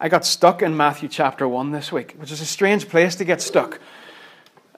I 0.00 0.08
got 0.08 0.26
stuck 0.26 0.60
in 0.60 0.76
Matthew 0.76 1.08
chapter 1.08 1.46
1 1.46 1.70
this 1.70 1.92
week, 1.92 2.16
which 2.18 2.32
is 2.32 2.40
a 2.40 2.46
strange 2.46 2.88
place 2.88 3.14
to 3.16 3.24
get 3.24 3.40
stuck. 3.40 3.78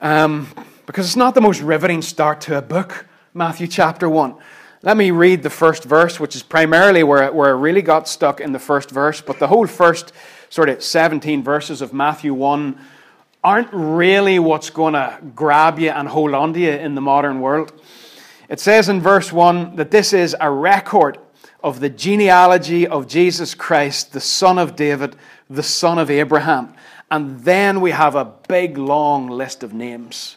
Um, 0.02 0.46
because 0.84 1.06
it's 1.06 1.16
not 1.16 1.34
the 1.34 1.40
most 1.40 1.62
riveting 1.62 2.02
start 2.02 2.42
to 2.42 2.58
a 2.58 2.62
book, 2.62 3.06
Matthew 3.32 3.66
chapter 3.66 4.10
1. 4.10 4.34
Let 4.82 4.96
me 4.98 5.10
read 5.10 5.42
the 5.42 5.48
first 5.48 5.84
verse, 5.84 6.20
which 6.20 6.36
is 6.36 6.42
primarily 6.42 7.02
where, 7.02 7.32
where 7.32 7.48
I 7.48 7.58
really 7.58 7.80
got 7.80 8.08
stuck 8.08 8.42
in 8.42 8.52
the 8.52 8.58
first 8.58 8.90
verse, 8.90 9.22
but 9.22 9.38
the 9.38 9.46
whole 9.46 9.66
first 9.66 10.12
sort 10.50 10.68
of 10.68 10.84
17 10.84 11.42
verses 11.42 11.80
of 11.80 11.94
Matthew 11.94 12.34
1 12.34 12.78
aren't 13.42 13.72
really 13.72 14.38
what's 14.38 14.68
going 14.68 14.92
to 14.92 15.18
grab 15.34 15.78
you 15.78 15.90
and 15.90 16.08
hold 16.08 16.34
on 16.34 16.52
to 16.52 16.60
you 16.60 16.72
in 16.72 16.94
the 16.94 17.00
modern 17.00 17.40
world. 17.40 17.72
It 18.50 18.60
says 18.60 18.90
in 18.90 19.00
verse 19.00 19.32
1 19.32 19.76
that 19.76 19.90
this 19.90 20.12
is 20.12 20.36
a 20.38 20.50
record 20.50 21.18
of 21.62 21.80
the 21.80 21.90
genealogy 21.90 22.86
of 22.86 23.08
Jesus 23.08 23.54
Christ, 23.54 24.12
the 24.12 24.20
son 24.20 24.58
of 24.58 24.76
David, 24.76 25.16
the 25.48 25.62
son 25.62 25.98
of 25.98 26.10
Abraham. 26.10 26.74
And 27.10 27.40
then 27.40 27.80
we 27.80 27.92
have 27.92 28.14
a 28.14 28.32
big, 28.48 28.78
long 28.78 29.28
list 29.28 29.62
of 29.62 29.72
names. 29.72 30.36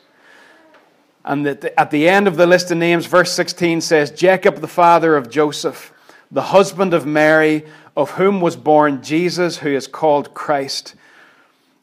And 1.25 1.45
at 1.45 1.91
the 1.91 2.07
end 2.07 2.27
of 2.27 2.37
the 2.37 2.47
list 2.47 2.71
of 2.71 2.77
names, 2.77 3.05
verse 3.05 3.31
16 3.33 3.81
says 3.81 4.11
Jacob, 4.11 4.57
the 4.57 4.67
father 4.67 5.15
of 5.15 5.29
Joseph, 5.29 5.93
the 6.31 6.41
husband 6.41 6.93
of 6.93 7.05
Mary, 7.05 7.65
of 7.95 8.11
whom 8.11 8.39
was 8.39 8.55
born 8.55 9.03
Jesus, 9.03 9.57
who 9.57 9.69
is 9.69 9.87
called 9.87 10.33
Christ. 10.33 10.95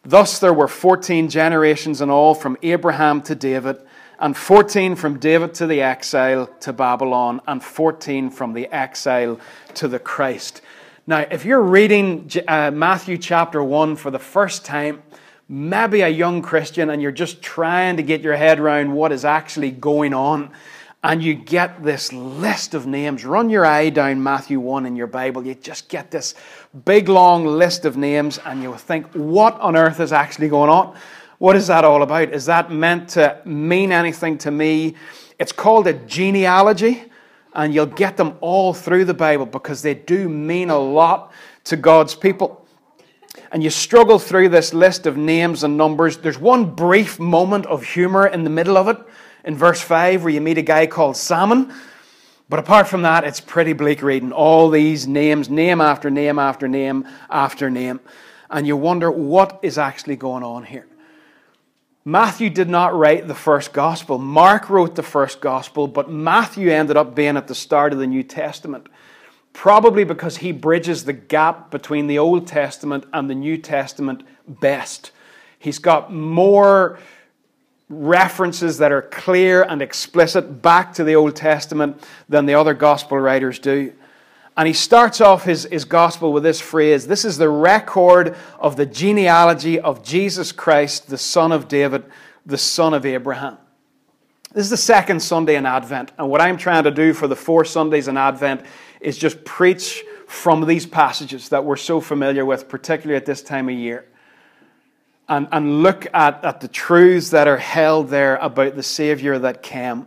Thus 0.05 0.39
there 0.39 0.55
were 0.55 0.69
14 0.69 1.29
generations 1.29 2.01
in 2.01 2.11
all 2.11 2.35
from 2.35 2.57
Abraham 2.63 3.21
to 3.23 3.35
David, 3.35 3.77
and 4.19 4.37
14 4.37 4.97
from 4.97 5.19
David 5.19 5.55
to 5.55 5.67
the 5.67 5.83
exile 5.83 6.47
to 6.61 6.73
Babylon, 6.73 7.41
and 7.47 7.63
14 7.63 8.31
from 8.31 8.53
the 8.53 8.67
exile 8.69 9.39
to 9.75 9.89
the 9.89 9.99
Christ. 9.99 10.63
Now, 11.07 11.27
if 11.31 11.45
you're 11.45 11.63
reading 11.63 12.31
uh, 12.49 12.71
Matthew 12.73 13.19
chapter 13.19 13.63
1 13.63 13.97
for 13.97 14.11
the 14.11 14.19
first 14.19 14.65
time, 14.65 15.03
maybe 15.49 16.01
a 16.01 16.09
young 16.09 16.43
Christian, 16.43 16.91
and 16.91 17.01
you're 17.01 17.13
just 17.13 17.43
trying 17.43 17.97
to 17.99 18.03
get 18.03 18.23
your 18.23 18.37
head 18.37 18.59
around 18.59 18.93
what 18.93 19.13
is 19.13 19.25
actually 19.25 19.71
going 19.71 20.13
on, 20.13 20.51
and 21.05 21.23
you 21.23 21.35
get 21.35 21.85
this 21.85 22.13
list 22.13 22.75
of 22.75 22.87
names. 22.87 23.25
Run 23.25 23.51
your 23.51 23.65
eye 23.65 23.91
down 23.91 24.23
Matthew 24.23 24.59
1 24.59 24.87
in 24.87 24.97
your 24.97 25.07
Bible. 25.07 25.47
You 25.47 25.55
just 25.55 25.89
get 25.89 26.11
this 26.11 26.35
big 26.85 27.09
long 27.09 27.47
list 27.47 27.85
of 27.85 27.97
names, 27.97 28.39
and 28.39 28.63
you'll 28.63 28.75
think, 28.75 29.07
what 29.13 29.61
on 29.61 29.77
earth 29.77 30.01
is 30.01 30.13
actually 30.13 30.49
going 30.49 30.71
on? 30.71 30.97
What 31.39 31.57
is 31.57 31.67
that 31.67 31.85
all 31.85 32.03
about? 32.03 32.33
Is 32.33 32.47
that 32.47 32.71
meant 32.71 33.11
to 33.11 33.41
mean 33.45 33.93
anything 33.93 34.39
to 34.39 34.51
me? 34.51 34.95
It's 35.39 35.53
called 35.53 35.87
a 35.87 35.93
genealogy, 35.93 37.05
and 37.55 37.75
you'll 37.75 37.87
get 37.87 38.17
them 38.17 38.37
all 38.41 38.73
through 38.73 39.05
the 39.05 39.15
Bible 39.15 39.47
because 39.47 39.83
they 39.83 39.95
do 39.95 40.29
mean 40.29 40.71
a 40.71 40.79
lot 40.79 41.33
to 41.65 41.77
God's 41.77 42.15
people. 42.15 42.67
And 43.53 43.63
you 43.63 43.71
struggle 43.71 44.19
through 44.19 44.49
this 44.49 44.73
list 44.73 45.07
of 45.07 45.17
names 45.17 45.63
and 45.63 45.77
numbers. 45.77 46.17
There's 46.17 46.39
one 46.39 46.75
brief 46.75 47.21
moment 47.21 47.67
of 47.67 47.85
humor 47.85 48.27
in 48.27 48.45
the 48.45 48.51
middle 48.51 48.77
of 48.77 48.89
it 48.89 48.99
in 49.45 49.57
verse 49.57 49.81
5 49.81 50.25
where 50.25 50.33
you 50.33 50.41
meet 50.41 50.59
a 50.59 50.63
guy 50.63 50.87
called 50.87 51.17
Salmon. 51.17 51.73
But 52.49 52.61
apart 52.61 52.89
from 52.89 53.03
that, 53.03 53.25
it's 53.25 53.41
pretty 53.41 53.73
bleak 53.73 54.03
reading. 54.03 54.33
All 54.33 54.71
these 54.71 55.07
names, 55.07 55.51
name 55.51 55.81
after 55.81 56.11
name 56.11 56.39
after 56.39 56.67
name 56.69 57.07
after 57.29 57.71
name. 57.71 58.01
And 58.51 58.67
you 58.67 58.77
wonder 58.77 59.11
what 59.11 59.61
is 59.63 59.79
actually 59.79 60.17
going 60.17 60.43
on 60.43 60.65
here. 60.65 60.87
Matthew 62.09 62.51
did 62.51 62.69
not 62.69 62.95
write 62.95 63.27
the 63.27 63.35
first 63.35 63.73
gospel. 63.73 64.17
Mark 64.19 64.71
wrote 64.71 64.95
the 64.95 65.03
first 65.03 65.41
gospel, 65.41 65.89
but 65.89 66.09
Matthew 66.09 66.71
ended 66.71 66.97
up 66.97 67.17
being 67.17 67.37
at 67.37 67.49
the 67.49 67.55
start 67.55 67.93
of 67.93 67.99
the 67.99 68.07
New 68.07 68.23
Testament. 68.23 68.89
Probably 69.53 70.05
because 70.05 70.37
he 70.37 70.53
bridges 70.53 71.05
the 71.05 71.13
gap 71.13 71.73
between 71.73 72.07
the 72.07 72.21
Old 72.21 72.47
Testament 72.47 73.07
and 73.13 73.29
the 73.29 73.35
New 73.35 73.59
Testament 73.59 74.23
best. 74.47 75.11
He's 75.59 75.81
got 75.81 76.13
more 76.13 77.01
references 77.89 78.79
that 78.79 78.93
are 78.93 79.03
clear 79.03 79.65
and 79.65 79.83
explicit 79.83 80.63
back 80.63 80.95
to 80.95 81.03
the 81.03 81.17
Old 81.17 81.35
Testament 81.35 82.01
than 82.29 82.47
the 82.47 82.55
other 82.55 82.75
gospel 82.75 83.19
writers 83.19 83.59
do. 83.59 83.93
And 84.57 84.67
he 84.67 84.73
starts 84.73 85.21
off 85.21 85.45
his, 85.45 85.65
his 85.71 85.85
gospel 85.85 86.33
with 86.33 86.43
this 86.43 86.61
phrase 86.61 87.07
This 87.07 87.25
is 87.25 87.37
the 87.39 87.49
record 87.49 88.37
of 88.59 88.77
the 88.77 88.87
genealogy 88.87 89.79
of 89.79 90.03
Jesus 90.03 90.53
Christ, 90.53 91.09
the 91.09 91.19
son 91.19 91.53
of 91.53 91.69
David, 91.69 92.05
the 92.45 92.59
son 92.59 92.95
of 92.95 93.05
Abraham. 93.05 93.59
This 94.53 94.65
is 94.65 94.71
the 94.71 94.77
second 94.77 95.21
Sunday 95.21 95.57
in 95.57 95.67
Advent. 95.67 96.13
And 96.19 96.31
what 96.31 96.41
I'm 96.41 96.57
trying 96.57 96.85
to 96.85 96.91
do 96.91 97.13
for 97.13 97.29
the 97.29 97.37
four 97.37 97.65
Sundays 97.65 98.09
in 98.09 98.17
Advent 98.17 98.63
is 99.01 99.19
just 99.19 99.45
preach 99.45 100.03
from 100.27 100.67
these 100.67 100.87
passages 100.87 101.51
that 101.51 101.65
we're 101.65 101.77
so 101.77 102.01
familiar 102.01 102.45
with, 102.45 102.69
particularly 102.69 103.17
at 103.17 103.27
this 103.27 103.43
time 103.43 103.69
of 103.69 103.75
year 103.75 104.07
and, 105.29 105.49
and 105.53 105.83
look 105.83 106.07
at, 106.15 106.45
at 106.45 106.61
the 106.61 106.69
truths 106.69 107.31
that 107.31 107.49
are 107.49 107.57
held 107.57 108.09
there 108.09 108.37
about 108.37 108.77
the 108.77 108.83
Savior 108.83 109.39
that 109.41 109.63
came. 109.63 110.07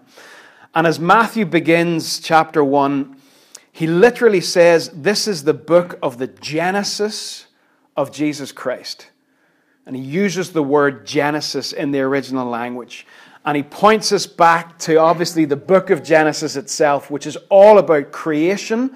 And 0.73 0.87
as 0.87 0.99
Matthew 0.99 1.45
begins 1.45 2.19
chapter 2.19 2.63
1, 2.63 3.17
he 3.71 3.87
literally 3.87 4.41
says, 4.41 4.89
This 4.89 5.27
is 5.27 5.43
the 5.43 5.53
book 5.53 5.97
of 6.01 6.17
the 6.17 6.27
Genesis 6.27 7.47
of 7.95 8.11
Jesus 8.11 8.51
Christ. 8.51 9.09
And 9.85 9.95
he 9.95 10.01
uses 10.01 10.51
the 10.51 10.63
word 10.63 11.05
Genesis 11.05 11.71
in 11.73 11.91
the 11.91 12.01
original 12.01 12.47
language. 12.47 13.07
And 13.45 13.57
he 13.57 13.63
points 13.63 14.11
us 14.11 14.27
back 14.27 14.77
to 14.79 14.97
obviously 14.97 15.45
the 15.45 15.55
book 15.55 15.89
of 15.89 16.03
Genesis 16.03 16.55
itself, 16.55 17.09
which 17.09 17.25
is 17.25 17.37
all 17.49 17.77
about 17.77 18.11
creation 18.11 18.95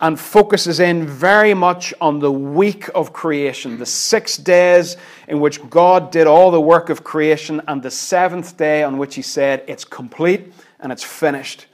and 0.00 0.18
focuses 0.18 0.80
in 0.80 1.06
very 1.06 1.54
much 1.54 1.94
on 2.00 2.18
the 2.18 2.30
week 2.30 2.90
of 2.94 3.12
creation, 3.12 3.78
the 3.78 3.86
six 3.86 4.36
days 4.36 4.96
in 5.28 5.38
which 5.38 5.68
God 5.70 6.10
did 6.10 6.26
all 6.26 6.50
the 6.50 6.60
work 6.60 6.90
of 6.90 7.04
creation, 7.04 7.62
and 7.68 7.82
the 7.82 7.90
seventh 7.90 8.56
day 8.56 8.82
on 8.82 8.98
which 8.98 9.14
He 9.14 9.22
said, 9.22 9.64
It's 9.68 9.84
complete 9.84 10.52
and 10.80 10.90
it's 10.90 11.04
finished. 11.04 11.66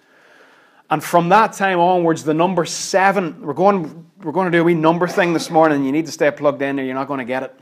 And 0.91 1.05
from 1.05 1.29
that 1.29 1.53
time 1.53 1.79
onwards, 1.79 2.25
the 2.25 2.35
number 2.35 2.65
seven, 2.65 3.43
we're 3.43 3.53
going, 3.53 4.07
we're 4.23 4.33
going 4.33 4.51
to 4.51 4.57
do 4.57 4.63
a 4.63 4.65
wee 4.65 4.75
number 4.75 5.07
thing 5.07 5.33
this 5.35 5.51
morning. 5.51 5.85
You 5.85 5.93
need 5.93 6.07
to 6.07 6.13
stay 6.13 6.31
plugged 6.31 6.63
in 6.63 6.81
or 6.81 6.83
you're 6.83 6.95
not 6.95 7.09
going 7.09 7.19
to 7.19 7.25
get 7.25 7.43
it. 7.43 7.61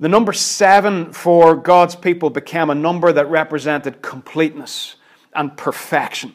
The 0.00 0.08
number 0.08 0.32
seven 0.32 1.12
for 1.12 1.56
God's 1.56 1.94
people 1.94 2.30
became 2.30 2.70
a 2.70 2.74
number 2.74 3.12
that 3.12 3.26
represented 3.26 4.02
completeness 4.02 4.96
and 5.34 5.56
perfection 5.56 6.34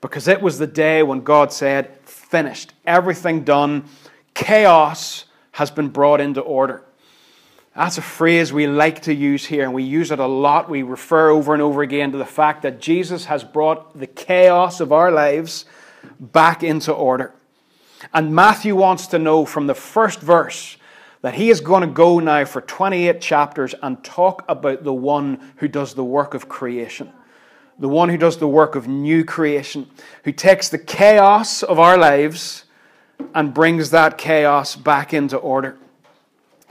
because 0.00 0.28
it 0.28 0.40
was 0.40 0.58
the 0.58 0.66
day 0.66 1.02
when 1.02 1.22
God 1.22 1.52
said, 1.52 1.96
finished, 2.04 2.74
everything 2.84 3.44
done, 3.44 3.84
chaos 4.34 5.24
has 5.52 5.70
been 5.70 5.88
brought 5.88 6.20
into 6.20 6.40
order. 6.40 6.84
That's 7.76 7.98
a 7.98 8.02
phrase 8.02 8.54
we 8.54 8.66
like 8.66 9.02
to 9.02 9.14
use 9.14 9.44
here, 9.44 9.64
and 9.64 9.74
we 9.74 9.82
use 9.82 10.10
it 10.10 10.18
a 10.18 10.26
lot. 10.26 10.70
We 10.70 10.82
refer 10.82 11.28
over 11.28 11.52
and 11.52 11.62
over 11.62 11.82
again 11.82 12.10
to 12.12 12.18
the 12.18 12.24
fact 12.24 12.62
that 12.62 12.80
Jesus 12.80 13.26
has 13.26 13.44
brought 13.44 13.98
the 13.98 14.06
chaos 14.06 14.80
of 14.80 14.92
our 14.92 15.12
lives 15.12 15.66
back 16.18 16.62
into 16.62 16.92
order. 16.92 17.34
And 18.14 18.34
Matthew 18.34 18.74
wants 18.74 19.06
to 19.08 19.18
know 19.18 19.44
from 19.44 19.66
the 19.66 19.74
first 19.74 20.20
verse 20.20 20.78
that 21.20 21.34
he 21.34 21.50
is 21.50 21.60
going 21.60 21.82
to 21.82 21.86
go 21.86 22.18
now 22.18 22.46
for 22.46 22.62
28 22.62 23.20
chapters 23.20 23.74
and 23.82 24.02
talk 24.02 24.44
about 24.48 24.82
the 24.82 24.94
one 24.94 25.52
who 25.56 25.68
does 25.68 25.94
the 25.94 26.04
work 26.04 26.32
of 26.32 26.48
creation 26.48 27.12
the 27.78 27.88
one 27.88 28.08
who 28.08 28.16
does 28.16 28.38
the 28.38 28.48
work 28.48 28.74
of 28.74 28.88
new 28.88 29.24
creation, 29.24 29.86
who 30.24 30.32
takes 30.32 30.68
the 30.68 30.78
chaos 30.78 31.62
of 31.62 31.78
our 31.78 31.98
lives 31.98 32.64
and 33.34 33.52
brings 33.52 33.90
that 33.90 34.18
chaos 34.18 34.76
back 34.76 35.12
into 35.12 35.36
order. 35.36 35.76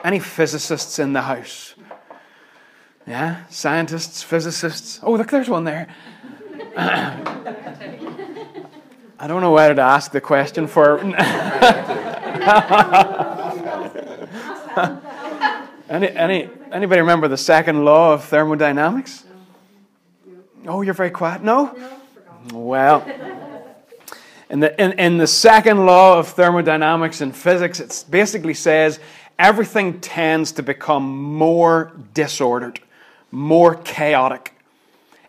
Any 0.06 0.20
physicists 0.20 1.00
in 1.00 1.14
the 1.14 1.24
house? 1.24 1.74
Yeah? 3.08 3.46
Scientists, 3.50 4.22
physicists? 4.22 5.00
Oh, 5.02 5.14
look, 5.14 5.32
there's 5.32 5.50
one 5.50 5.64
there. 5.64 5.88
I 6.78 7.18
don't 9.28 9.42
know 9.42 9.52
whether 9.52 9.74
to 9.74 9.82
ask 9.82 10.12
the 10.12 10.22
question 10.22 10.68
for. 10.68 11.00
any, 15.90 16.10
any, 16.10 16.50
anybody 16.72 17.02
remember 17.02 17.28
the 17.28 17.36
second 17.36 17.84
law 17.84 18.14
of 18.14 18.26
thermodynamics? 18.26 19.24
Oh, 20.68 20.84
you're 20.84 20.94
very 20.94 21.10
quiet. 21.10 21.42
No? 21.42 21.76
Well, 22.54 23.04
in 24.52 24.60
the, 24.60 24.80
in, 24.80 25.00
in 25.00 25.18
the 25.18 25.26
second 25.26 25.88
law 25.88 26.20
of 26.20 26.28
thermodynamics 26.28 27.22
and 27.22 27.36
physics, 27.36 27.80
it 27.80 28.06
basically 28.12 28.54
says 28.54 29.00
everything 29.38 30.00
tends 30.00 30.52
to 30.54 30.64
become 30.64 31.04
more 31.06 31.92
disordered, 32.14 32.80
more 33.32 33.76
chaotic. 33.76 34.54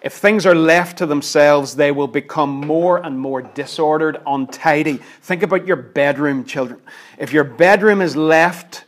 If 0.03 0.15
things 0.15 0.47
are 0.47 0.55
left 0.55 0.99
to 0.99 1.07
themselves, 1.07 1.75
they 1.75 1.91
will 1.91 2.07
become 2.07 2.51
more 2.51 3.05
and 3.05 3.19
more 3.19 3.43
disordered, 3.43 4.21
untidy. 4.27 5.01
Think 5.23 5.43
about 5.43 5.67
your 5.67 5.77
bedroom, 5.77 6.45
children. 6.45 6.81
If 7.19 7.33
your 7.33 7.45
bedroom 7.45 8.01
is 8.01 8.15
left 8.15 8.85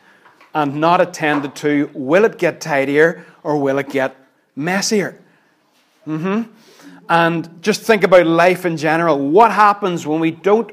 and 0.55 0.76
not 0.76 1.00
attended 1.00 1.56
to, 1.56 1.91
will 1.93 2.25
it 2.25 2.38
get 2.38 2.61
tidier 2.61 3.26
or 3.43 3.59
will 3.59 3.79
it 3.79 3.88
get 3.88 4.14
messier? 4.55 5.21
Mm-hmm. 6.06 6.50
And 7.09 7.62
just 7.62 7.82
think 7.82 8.05
about 8.05 8.26
life 8.26 8.64
in 8.64 8.76
general. 8.76 9.19
What 9.19 9.50
happens 9.50 10.06
when 10.06 10.21
we 10.21 10.31
don't 10.31 10.71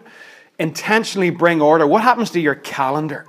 intentionally 0.60 1.30
bring 1.30 1.62
order? 1.62 1.88
What 1.88 2.04
happens 2.04 2.30
to 2.32 2.40
your 2.40 2.56
calendar? 2.56 3.26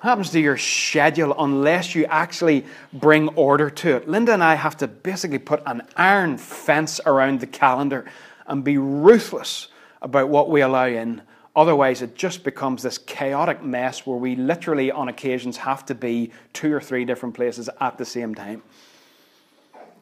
What 0.00 0.08
happens 0.08 0.30
to 0.30 0.40
your 0.40 0.56
schedule 0.56 1.34
unless 1.38 1.94
you 1.94 2.06
actually 2.06 2.64
bring 2.90 3.28
order 3.34 3.68
to 3.68 3.96
it? 3.96 4.08
Linda 4.08 4.32
and 4.32 4.42
I 4.42 4.54
have 4.54 4.78
to 4.78 4.88
basically 4.88 5.38
put 5.38 5.62
an 5.66 5.82
iron 5.94 6.38
fence 6.38 7.02
around 7.04 7.40
the 7.40 7.46
calendar 7.46 8.06
and 8.46 8.64
be 8.64 8.78
ruthless 8.78 9.68
about 10.00 10.30
what 10.30 10.48
we 10.48 10.62
allow 10.62 10.86
in. 10.86 11.20
Otherwise, 11.54 12.00
it 12.00 12.14
just 12.14 12.44
becomes 12.44 12.82
this 12.82 12.96
chaotic 12.96 13.62
mess 13.62 14.06
where 14.06 14.16
we 14.16 14.36
literally, 14.36 14.90
on 14.90 15.08
occasions, 15.08 15.58
have 15.58 15.84
to 15.84 15.94
be 15.94 16.32
two 16.54 16.72
or 16.72 16.80
three 16.80 17.04
different 17.04 17.34
places 17.34 17.68
at 17.78 17.98
the 17.98 18.06
same 18.06 18.34
time. 18.34 18.62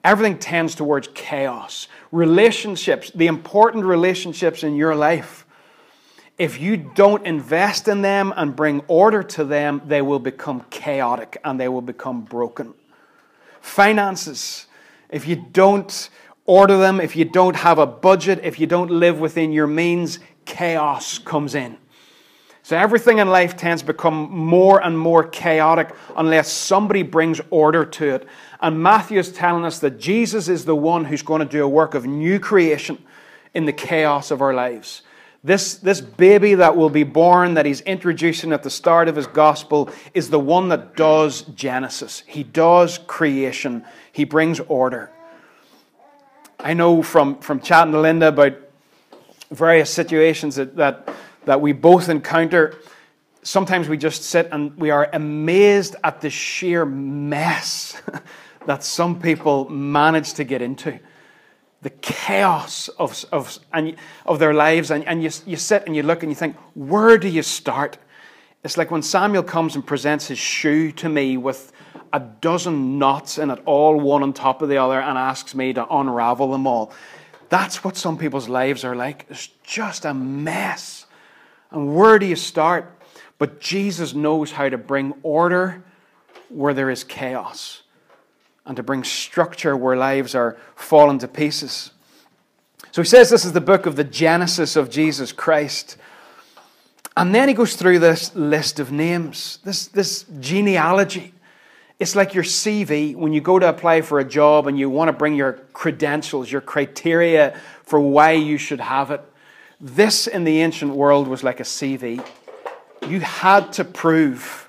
Everything 0.05 0.39
tends 0.39 0.77
towards 0.77 1.09
chaos. 1.13 1.89
Relationships, 2.13 3.11
the 3.17 3.27
important 3.27 3.85
relationships 3.85 4.63
in 4.63 4.77
your 4.77 4.95
life, 4.95 5.45
if 6.39 6.61
you 6.61 6.77
don't 6.77 7.27
invest 7.27 7.89
in 7.89 8.03
them 8.03 8.33
and 8.37 8.55
bring 8.55 8.81
order 8.87 9.23
to 9.25 9.45
them, 9.45 9.83
they 9.87 10.03
will 10.03 10.21
become 10.21 10.65
chaotic 10.71 11.37
and 11.45 11.59
they 11.59 11.69
will 11.69 11.83
become 11.83 12.23
broken. 12.23 12.75
Finances, 13.61 14.67
if 15.11 15.27
you 15.27 15.37
don't 15.37 16.11
order 16.47 16.79
them, 16.79 17.01
if 17.01 17.17
you 17.17 17.25
don't 17.25 17.57
have 17.57 17.79
a 17.79 17.87
budget, 17.87 18.41
if 18.45 18.61
you 18.61 18.67
don't 18.67 18.91
live 18.91 19.19
within 19.19 19.53
your 19.53 19.67
means, 19.67 20.21
chaos 20.45 21.19
comes 21.19 21.55
in. 21.57 21.77
So 22.63 22.77
everything 22.77 23.19
in 23.19 23.29
life 23.29 23.57
tends 23.57 23.83
to 23.83 23.87
become 23.87 24.31
more 24.31 24.85
and 24.85 24.99
more 24.99 25.25
chaotic 25.27 25.95
unless 26.17 26.53
somebody 26.53 27.03
brings 27.03 27.41
order 27.51 27.85
to 27.85 28.15
it. 28.17 28.29
And 28.61 28.83
Matthew 28.83 29.19
is 29.19 29.33
telling 29.33 29.65
us 29.65 29.79
that 29.81 29.99
Jesus 29.99 30.49
is 30.49 30.67
the 30.67 30.77
one 30.77 31.07
who's 31.07 31.23
going 31.23 31.41
to 31.41 31.51
do 31.51 31.65
a 31.65 31.69
work 31.69 31.95
of 31.95 32.07
new 32.07 32.39
creation 32.39 32.99
in 33.55 33.65
the 33.65 33.73
chaos 33.73 34.31
of 34.31 34.43
our 34.43 34.53
lives. 34.53 35.03
This, 35.45 35.77
this 35.77 36.01
baby 36.01 36.55
that 36.57 36.77
will 36.77 36.91
be 36.91 37.05
born, 37.05 37.55
that 37.55 37.65
he's 37.65 37.81
introducing 37.83 38.53
at 38.53 38.65
the 38.65 38.71
start 38.71 39.09
of 39.09 39.15
his 39.15 39.29
gospel, 39.29 39.89
is 40.13 40.31
the 40.31 40.41
one 40.41 40.69
that 40.71 40.97
does 40.97 41.43
Genesis. 41.43 42.25
He 42.27 42.43
does 42.43 42.99
creation, 43.07 43.85
he 44.11 44.25
brings 44.25 44.59
order. 44.61 45.11
I 46.59 46.75
know 46.75 47.03
from, 47.03 47.39
from 47.39 47.61
chatting 47.61 47.93
to 47.93 48.01
Linda 48.01 48.29
about 48.29 48.55
various 49.53 49.91
situations 49.91 50.57
that, 50.57 50.75
that, 50.77 51.09
that 51.45 51.61
we 51.61 51.73
both 51.73 52.09
encounter, 52.09 52.75
sometimes 53.43 53.89
we 53.89 53.97
just 53.97 54.25
sit 54.25 54.49
and 54.51 54.77
we 54.77 54.91
are 54.91 55.09
amazed 55.13 55.95
at 56.03 56.21
the 56.21 56.31
sheer 56.31 56.85
mess 56.85 58.03
that 58.67 58.83
some 58.83 59.21
people 59.21 59.69
manage 59.69 60.35
to 60.35 60.45
get 60.45 60.63
into 60.63 60.99
the 61.83 61.91
chaos 61.91 62.89
of, 62.89 63.25
of, 63.31 63.59
and, 63.73 63.97
of 64.27 64.39
their 64.39 64.55
lives, 64.55 64.91
and, 64.91 65.05
and 65.07 65.23
you, 65.23 65.31
you 65.47 65.57
sit 65.57 65.85
and 65.87 65.95
you 65.95 66.03
look 66.03 66.23
and 66.23 66.31
you 66.31 66.37
think, 66.37 66.57
where 66.75 67.17
do 67.19 67.29
you 67.29 67.43
start? 67.43 67.99
It's 68.65 68.77
like 68.77 68.91
when 68.91 69.03
Samuel 69.03 69.45
comes 69.45 69.77
and 69.77 69.87
presents 69.87 70.27
his 70.27 70.39
shoe 70.39 70.91
to 70.93 71.09
me 71.09 71.37
with 71.37 71.73
a 72.13 72.19
dozen 72.19 72.99
knots 72.99 73.39
in 73.39 73.51
it, 73.51 73.61
all 73.65 74.01
one 74.01 74.23
on 74.23 74.33
top 74.33 74.63
of 74.63 74.69
the 74.69 74.79
other, 74.79 75.01
and 75.01 75.17
asks 75.17 75.55
me 75.55 75.73
to 75.73 75.87
unravel 75.89 76.51
them 76.51 76.67
all. 76.67 76.93
That's 77.49 77.85
what 77.85 77.97
some 77.97 78.19
people's 78.19 78.49
lives 78.49 78.85
are 78.85 78.97
like. 78.97 79.27
It's 79.31 79.49
just 79.63 80.05
a 80.05 80.13
mess. 80.13 81.07
And 81.71 81.95
where 81.95 82.19
do 82.19 82.27
you 82.27 82.37
start? 82.37 82.93
But 83.39 83.61
Jesus 83.61 84.15
knows 84.15 84.51
how 84.51 84.69
to 84.69 84.79
bring 84.79 85.15
order 85.23 85.85
where 86.49 86.75
there 86.75 86.91
is 86.91 87.05
chaos 87.05 87.83
and 88.69 88.77
to 88.77 88.83
bring 88.83 89.03
structure 89.03 89.75
where 89.75 89.97
lives 89.97 90.35
are 90.35 90.57
falling 90.77 91.19
to 91.19 91.27
pieces. 91.27 91.91
So 92.93 93.03
he 93.03 93.09
says 93.09 93.31
this 93.31 93.45
is 93.45 93.53
the 93.53 93.61
book 93.63 93.87
of 93.87 93.97
the 93.97 94.05
Genesis 94.05 94.77
of 94.77 94.91
Jesus 94.91 95.33
Christ. 95.33 95.97
And 97.17 97.35
then 97.35 97.49
he 97.49 97.55
goes 97.55 97.75
through 97.75 97.99
this 97.99 98.35
list 98.37 98.79
of 98.79 98.93
names, 98.93 99.59
this, 99.65 99.89
this 99.89 100.27
genealogy. 100.39 101.33
It's 101.99 102.15
like 102.15 102.35
your 102.35 102.45
CV 102.45 103.17
when 103.17 103.33
you 103.33 103.41
go 103.41 103.59
to 103.59 103.69
apply 103.69 104.03
for 104.03 104.21
a 104.21 104.25
job 104.25 104.67
and 104.67 104.79
you 104.79 104.89
want 104.91 105.09
to 105.09 105.13
bring 105.13 105.35
your 105.35 105.55
credentials, 105.73 106.53
your 106.53 106.61
criteria 106.61 107.59
for 107.83 107.99
why 107.99 108.33
you 108.33 108.59
should 108.59 108.81
have 108.81 109.11
it. 109.11 109.23
This 109.81 110.27
in 110.27 110.45
the 110.45 110.61
ancient 110.61 110.95
world 110.95 111.27
was 111.27 111.43
like 111.43 111.59
a 111.59 111.65
CV. 111.65 112.25
You 113.09 113.21
had 113.21 113.73
to 113.75 113.85
prove 113.85 114.69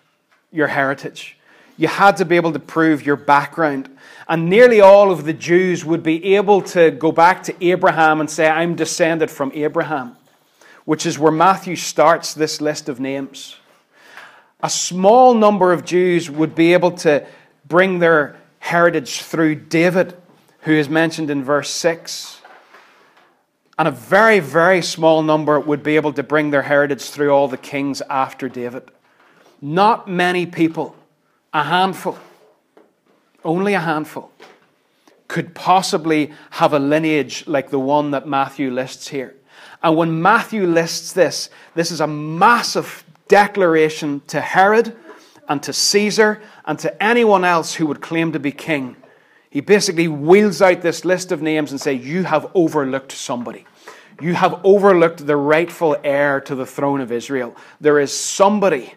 your 0.51 0.67
heritage. 0.67 1.38
You 1.79 1.87
had 1.87 2.17
to 2.17 2.25
be 2.25 2.35
able 2.35 2.51
to 2.51 2.59
prove 2.59 3.05
your 3.05 3.15
background. 3.15 3.89
And 4.27 4.49
nearly 4.49 4.81
all 4.81 5.11
of 5.11 5.23
the 5.23 5.31
Jews 5.31 5.85
would 5.85 6.03
be 6.03 6.35
able 6.35 6.61
to 6.63 6.91
go 6.91 7.13
back 7.13 7.43
to 7.43 7.65
Abraham 7.65 8.19
and 8.19 8.29
say, 8.29 8.49
I'm 8.49 8.75
descended 8.75 9.31
from 9.31 9.49
Abraham, 9.55 10.17
which 10.83 11.05
is 11.05 11.17
where 11.17 11.31
Matthew 11.31 11.77
starts 11.77 12.33
this 12.33 12.59
list 12.59 12.89
of 12.89 12.99
names. 12.99 13.55
A 14.59 14.69
small 14.69 15.33
number 15.33 15.71
of 15.71 15.85
Jews 15.85 16.29
would 16.29 16.53
be 16.53 16.73
able 16.73 16.91
to 16.97 17.25
bring 17.65 17.99
their 17.99 18.35
heritage 18.59 19.21
through 19.21 19.55
David, 19.55 20.17
who 20.63 20.73
is 20.73 20.89
mentioned 20.89 21.29
in 21.29 21.45
verse 21.45 21.69
6. 21.69 22.41
And 23.77 23.87
a 23.87 23.91
very, 23.91 24.41
very 24.41 24.81
small 24.81 25.23
number 25.23 25.57
would 25.57 25.81
be 25.81 25.95
able 25.95 26.11
to 26.11 26.23
bring 26.23 26.51
their 26.51 26.63
heritage 26.63 27.03
through 27.03 27.29
all 27.29 27.47
the 27.47 27.55
kings 27.55 28.01
after 28.09 28.49
David. 28.49 28.83
Not 29.61 30.09
many 30.09 30.45
people 30.45 30.97
a 31.53 31.63
handful, 31.63 32.17
only 33.43 33.73
a 33.73 33.79
handful, 33.79 34.31
could 35.27 35.53
possibly 35.53 36.31
have 36.51 36.73
a 36.73 36.79
lineage 36.79 37.45
like 37.47 37.69
the 37.69 37.79
one 37.79 38.11
that 38.11 38.27
Matthew 38.27 38.71
lists 38.71 39.07
here. 39.07 39.35
And 39.81 39.95
when 39.95 40.21
Matthew 40.21 40.65
lists 40.65 41.13
this, 41.13 41.49
this 41.75 41.91
is 41.91 42.01
a 42.01 42.07
massive 42.07 43.03
declaration 43.27 44.21
to 44.27 44.41
Herod 44.41 44.95
and 45.47 45.61
to 45.63 45.73
Caesar 45.73 46.41
and 46.65 46.77
to 46.79 47.03
anyone 47.03 47.45
else 47.45 47.75
who 47.75 47.85
would 47.87 48.01
claim 48.01 48.31
to 48.33 48.39
be 48.39 48.51
king. 48.51 48.95
He 49.49 49.61
basically 49.61 50.07
wheels 50.07 50.61
out 50.61 50.81
this 50.81 51.05
list 51.05 51.31
of 51.31 51.41
names 51.41 51.71
and 51.71 51.81
says, 51.81 52.05
You 52.05 52.23
have 52.23 52.51
overlooked 52.53 53.11
somebody. 53.11 53.65
You 54.21 54.33
have 54.33 54.59
overlooked 54.63 55.25
the 55.25 55.37
rightful 55.37 55.95
heir 56.03 56.41
to 56.41 56.53
the 56.53 56.65
throne 56.65 57.01
of 57.01 57.11
Israel. 57.11 57.55
There 57.79 57.99
is 57.99 58.17
somebody 58.17 58.93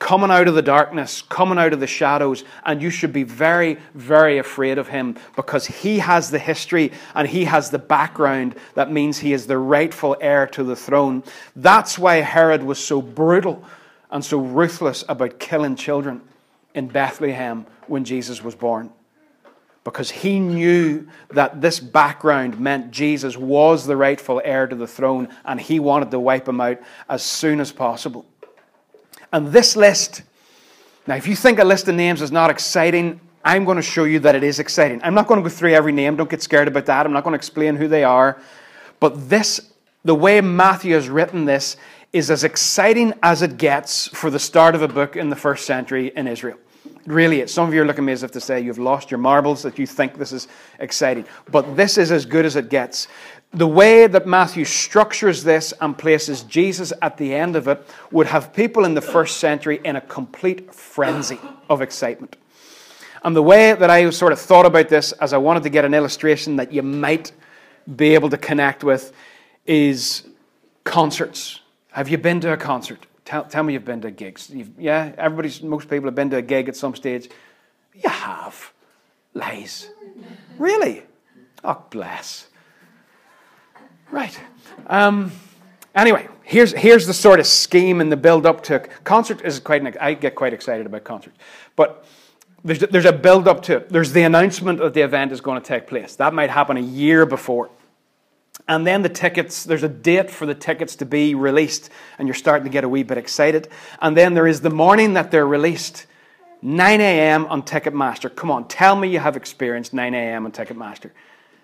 coming 0.00 0.30
out 0.30 0.48
of 0.48 0.54
the 0.54 0.62
darkness, 0.62 1.22
coming 1.22 1.58
out 1.58 1.72
of 1.74 1.78
the 1.78 1.86
shadows, 1.86 2.42
and 2.64 2.82
you 2.82 2.90
should 2.90 3.12
be 3.12 3.22
very, 3.22 3.78
very 3.94 4.38
afraid 4.38 4.78
of 4.78 4.88
him 4.88 5.14
because 5.36 5.66
he 5.66 5.98
has 5.98 6.30
the 6.30 6.38
history 6.38 6.90
and 7.14 7.28
he 7.28 7.44
has 7.44 7.70
the 7.70 7.78
background 7.78 8.56
that 8.74 8.90
means 8.90 9.18
he 9.18 9.32
is 9.32 9.46
the 9.46 9.58
rightful 9.58 10.16
heir 10.20 10.46
to 10.48 10.64
the 10.64 10.74
throne. 10.74 11.22
That's 11.54 11.98
why 11.98 12.16
Herod 12.16 12.62
was 12.62 12.78
so 12.78 13.00
brutal 13.02 13.62
and 14.10 14.24
so 14.24 14.38
ruthless 14.38 15.04
about 15.06 15.38
killing 15.38 15.76
children 15.76 16.22
in 16.74 16.88
Bethlehem 16.88 17.66
when 17.86 18.04
Jesus 18.04 18.42
was 18.42 18.54
born. 18.54 18.90
Because 19.84 20.10
he 20.10 20.40
knew 20.40 21.08
that 21.30 21.60
this 21.60 21.78
background 21.78 22.58
meant 22.58 22.90
Jesus 22.90 23.36
was 23.36 23.86
the 23.86 23.96
rightful 23.96 24.40
heir 24.44 24.66
to 24.66 24.76
the 24.76 24.86
throne 24.86 25.28
and 25.44 25.60
he 25.60 25.78
wanted 25.78 26.10
to 26.10 26.18
wipe 26.18 26.48
him 26.48 26.60
out 26.60 26.78
as 27.08 27.22
soon 27.22 27.60
as 27.60 27.70
possible. 27.70 28.24
And 29.32 29.48
this 29.48 29.76
list, 29.76 30.22
now, 31.06 31.16
if 31.16 31.26
you 31.26 31.34
think 31.34 31.58
a 31.58 31.64
list 31.64 31.88
of 31.88 31.94
names 31.94 32.22
is 32.22 32.32
not 32.32 32.50
exciting, 32.50 33.20
I'm 33.44 33.64
going 33.64 33.76
to 33.76 33.82
show 33.82 34.04
you 34.04 34.18
that 34.20 34.34
it 34.34 34.44
is 34.44 34.58
exciting. 34.58 35.00
I'm 35.02 35.14
not 35.14 35.26
going 35.26 35.42
to 35.42 35.48
go 35.48 35.54
through 35.54 35.72
every 35.72 35.92
name. 35.92 36.16
Don't 36.16 36.28
get 36.28 36.42
scared 36.42 36.68
about 36.68 36.86
that. 36.86 37.06
I'm 37.06 37.12
not 37.12 37.24
going 37.24 37.32
to 37.32 37.38
explain 37.38 37.76
who 37.76 37.88
they 37.88 38.04
are. 38.04 38.40
But 38.98 39.30
this, 39.30 39.72
the 40.04 40.14
way 40.14 40.40
Matthew 40.40 40.94
has 40.94 41.08
written 41.08 41.46
this, 41.46 41.76
is 42.12 42.30
as 42.30 42.44
exciting 42.44 43.14
as 43.22 43.40
it 43.40 43.56
gets 43.56 44.08
for 44.08 44.30
the 44.30 44.38
start 44.38 44.74
of 44.74 44.82
a 44.82 44.88
book 44.88 45.16
in 45.16 45.30
the 45.30 45.36
first 45.36 45.64
century 45.64 46.12
in 46.16 46.26
Israel. 46.26 46.58
Really. 47.06 47.46
Some 47.46 47.66
of 47.66 47.74
you 47.74 47.82
are 47.82 47.86
looking 47.86 48.04
at 48.04 48.06
me 48.06 48.12
as 48.12 48.22
if 48.22 48.32
to 48.32 48.40
say 48.40 48.60
you've 48.60 48.78
lost 48.78 49.10
your 49.10 49.18
marbles, 49.18 49.62
that 49.62 49.78
you 49.78 49.86
think 49.86 50.18
this 50.18 50.32
is 50.32 50.48
exciting. 50.80 51.24
But 51.50 51.76
this 51.76 51.96
is 51.96 52.12
as 52.12 52.26
good 52.26 52.44
as 52.44 52.56
it 52.56 52.68
gets 52.68 53.08
the 53.52 53.66
way 53.66 54.06
that 54.06 54.26
Matthew 54.26 54.64
structures 54.64 55.42
this 55.42 55.74
and 55.80 55.98
places 55.98 56.44
Jesus 56.44 56.92
at 57.02 57.16
the 57.16 57.34
end 57.34 57.56
of 57.56 57.66
it 57.66 57.84
would 58.12 58.28
have 58.28 58.52
people 58.52 58.84
in 58.84 58.94
the 58.94 59.00
first 59.00 59.38
century 59.38 59.80
in 59.84 59.96
a 59.96 60.00
complete 60.00 60.72
frenzy 60.72 61.38
of 61.68 61.82
excitement. 61.82 62.36
And 63.24 63.34
the 63.34 63.42
way 63.42 63.74
that 63.74 63.90
I 63.90 64.08
sort 64.10 64.32
of 64.32 64.38
thought 64.38 64.66
about 64.66 64.88
this 64.88 65.12
as 65.12 65.32
I 65.32 65.38
wanted 65.38 65.64
to 65.64 65.68
get 65.68 65.84
an 65.84 65.94
illustration 65.94 66.56
that 66.56 66.72
you 66.72 66.82
might 66.82 67.32
be 67.96 68.14
able 68.14 68.30
to 68.30 68.38
connect 68.38 68.84
with 68.84 69.12
is 69.66 70.28
concerts. 70.84 71.60
Have 71.92 72.08
you 72.08 72.18
been 72.18 72.40
to 72.40 72.52
a 72.52 72.56
concert? 72.56 73.06
Tell, 73.24 73.44
tell 73.44 73.62
me 73.62 73.74
you've 73.74 73.84
been 73.84 74.00
to 74.02 74.10
gigs. 74.10 74.48
You've, 74.50 74.70
yeah, 74.78 75.12
everybody's, 75.18 75.60
most 75.60 75.90
people 75.90 76.06
have 76.06 76.14
been 76.14 76.30
to 76.30 76.36
a 76.36 76.42
gig 76.42 76.68
at 76.68 76.76
some 76.76 76.94
stage. 76.94 77.28
You 77.94 78.08
have. 78.08 78.72
Lies. 79.34 79.90
Really? 80.58 81.02
Oh, 81.62 81.84
bless. 81.90 82.48
Right. 84.10 84.38
Um, 84.88 85.32
anyway, 85.94 86.28
here's, 86.42 86.72
here's 86.72 87.06
the 87.06 87.14
sort 87.14 87.38
of 87.38 87.46
scheme 87.46 88.00
and 88.00 88.10
the 88.10 88.16
build 88.16 88.44
up 88.44 88.62
to 88.64 88.80
concert 89.04 89.42
is 89.42 89.60
quite. 89.60 89.96
I 90.00 90.14
get 90.14 90.34
quite 90.34 90.52
excited 90.52 90.86
about 90.86 91.04
concerts, 91.04 91.38
but 91.76 92.04
there's, 92.64 92.80
there's 92.80 93.04
a 93.04 93.12
build 93.12 93.48
up 93.48 93.62
to 93.64 93.76
it. 93.76 93.88
There's 93.88 94.12
the 94.12 94.22
announcement 94.22 94.78
that 94.80 94.94
the 94.94 95.02
event 95.02 95.32
is 95.32 95.40
going 95.40 95.60
to 95.60 95.66
take 95.66 95.86
place. 95.86 96.16
That 96.16 96.34
might 96.34 96.50
happen 96.50 96.76
a 96.76 96.82
year 96.82 97.24
before. 97.24 97.70
And 98.68 98.86
then 98.86 99.02
the 99.02 99.08
tickets, 99.08 99.64
there's 99.64 99.82
a 99.82 99.88
date 99.88 100.30
for 100.30 100.46
the 100.46 100.54
tickets 100.54 100.96
to 100.96 101.06
be 101.06 101.34
released, 101.34 101.90
and 102.18 102.28
you're 102.28 102.34
starting 102.34 102.64
to 102.64 102.70
get 102.70 102.84
a 102.84 102.88
wee 102.88 103.02
bit 103.02 103.16
excited. 103.16 103.68
And 104.00 104.16
then 104.16 104.34
there 104.34 104.46
is 104.46 104.60
the 104.60 104.70
morning 104.70 105.14
that 105.14 105.30
they're 105.30 105.46
released, 105.46 106.06
9 106.62 107.00
a.m. 107.00 107.46
on 107.46 107.62
Ticketmaster. 107.62 108.34
Come 108.34 108.50
on, 108.50 108.68
tell 108.68 108.94
me 108.94 109.08
you 109.08 109.18
have 109.18 109.36
experienced 109.36 109.94
9 109.94 110.14
a.m. 110.14 110.44
on 110.44 110.52
Ticketmaster. 110.52 111.10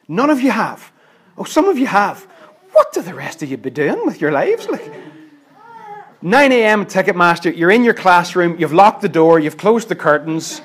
None 0.09 0.31
of 0.31 0.41
you 0.41 0.51
have. 0.51 0.91
Oh, 1.37 1.45
some 1.45 1.69
of 1.69 1.79
you 1.79 1.87
have. 1.87 2.27
What 2.73 2.93
do 2.93 3.03
the 3.03 3.15
rest 3.15 3.43
of 3.43 3.51
you 3.51 3.57
be 3.57 3.71
doing 3.71 4.05
with 4.07 4.21
your 4.21 4.33
lives? 4.33 4.69
Like 4.69 4.93
9 6.23 6.53
a.m. 6.53 6.87
Ticketmaster, 6.87 7.57
you're 7.57 7.71
in 7.71 7.85
your 7.85 7.95
classroom, 7.95 8.59
you've 8.59 8.73
locked 8.73 9.03
the 9.03 9.09
door, 9.09 9.39
you've 9.39 9.57
closed 9.57 9.89
the 9.89 9.95
curtains 9.95 10.61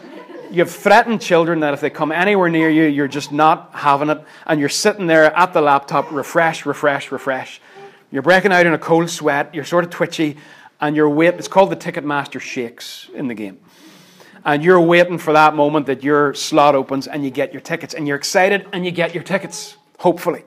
you've 0.51 0.69
threatened 0.69 1.21
children 1.21 1.61
that 1.61 1.73
if 1.73 1.81
they 1.81 1.89
come 1.89 2.11
anywhere 2.11 2.49
near 2.49 2.69
you, 2.69 2.83
you're 2.83 3.07
just 3.07 3.31
not 3.31 3.71
having 3.73 4.09
it, 4.09 4.21
and 4.45 4.59
you're 4.59 4.69
sitting 4.69 5.07
there 5.07 5.35
at 5.35 5.53
the 5.53 5.61
laptop, 5.61 6.11
refresh, 6.11 6.65
refresh, 6.65 7.11
refresh. 7.11 7.61
You're 8.11 8.21
breaking 8.21 8.51
out 8.51 8.65
in 8.65 8.73
a 8.73 8.77
cold 8.77 9.09
sweat, 9.09 9.55
you're 9.55 9.65
sort 9.65 9.85
of 9.85 9.89
twitchy, 9.89 10.37
and 10.81 10.95
you're 10.95 11.09
waiting. 11.09 11.39
It's 11.39 11.47
called 11.47 11.71
the 11.71 11.75
Ticketmaster 11.75 12.41
Shakes 12.41 13.09
in 13.13 13.27
the 13.27 13.33
game. 13.33 13.59
And 14.43 14.63
you're 14.63 14.81
waiting 14.81 15.17
for 15.17 15.33
that 15.33 15.55
moment 15.55 15.85
that 15.85 16.03
your 16.03 16.33
slot 16.33 16.75
opens 16.75 17.07
and 17.07 17.23
you 17.23 17.29
get 17.29 17.53
your 17.53 17.61
tickets, 17.61 17.93
and 17.93 18.07
you're 18.07 18.17
excited 18.17 18.67
and 18.73 18.85
you 18.85 18.91
get 18.91 19.13
your 19.13 19.23
tickets, 19.23 19.77
hopefully. 19.99 20.43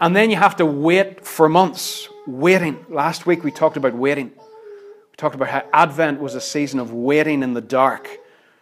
And 0.00 0.14
then 0.14 0.30
you 0.30 0.36
have 0.36 0.56
to 0.56 0.66
wait 0.66 1.24
for 1.24 1.48
months, 1.48 2.08
waiting. 2.26 2.84
Last 2.88 3.26
week 3.26 3.44
we 3.44 3.50
talked 3.50 3.76
about 3.76 3.94
waiting. 3.94 4.30
We 4.30 5.16
talked 5.16 5.34
about 5.34 5.48
how 5.48 5.64
Advent 5.72 6.20
was 6.20 6.34
a 6.34 6.40
season 6.40 6.80
of 6.80 6.92
waiting 6.92 7.42
in 7.42 7.54
the 7.54 7.60
dark 7.60 8.08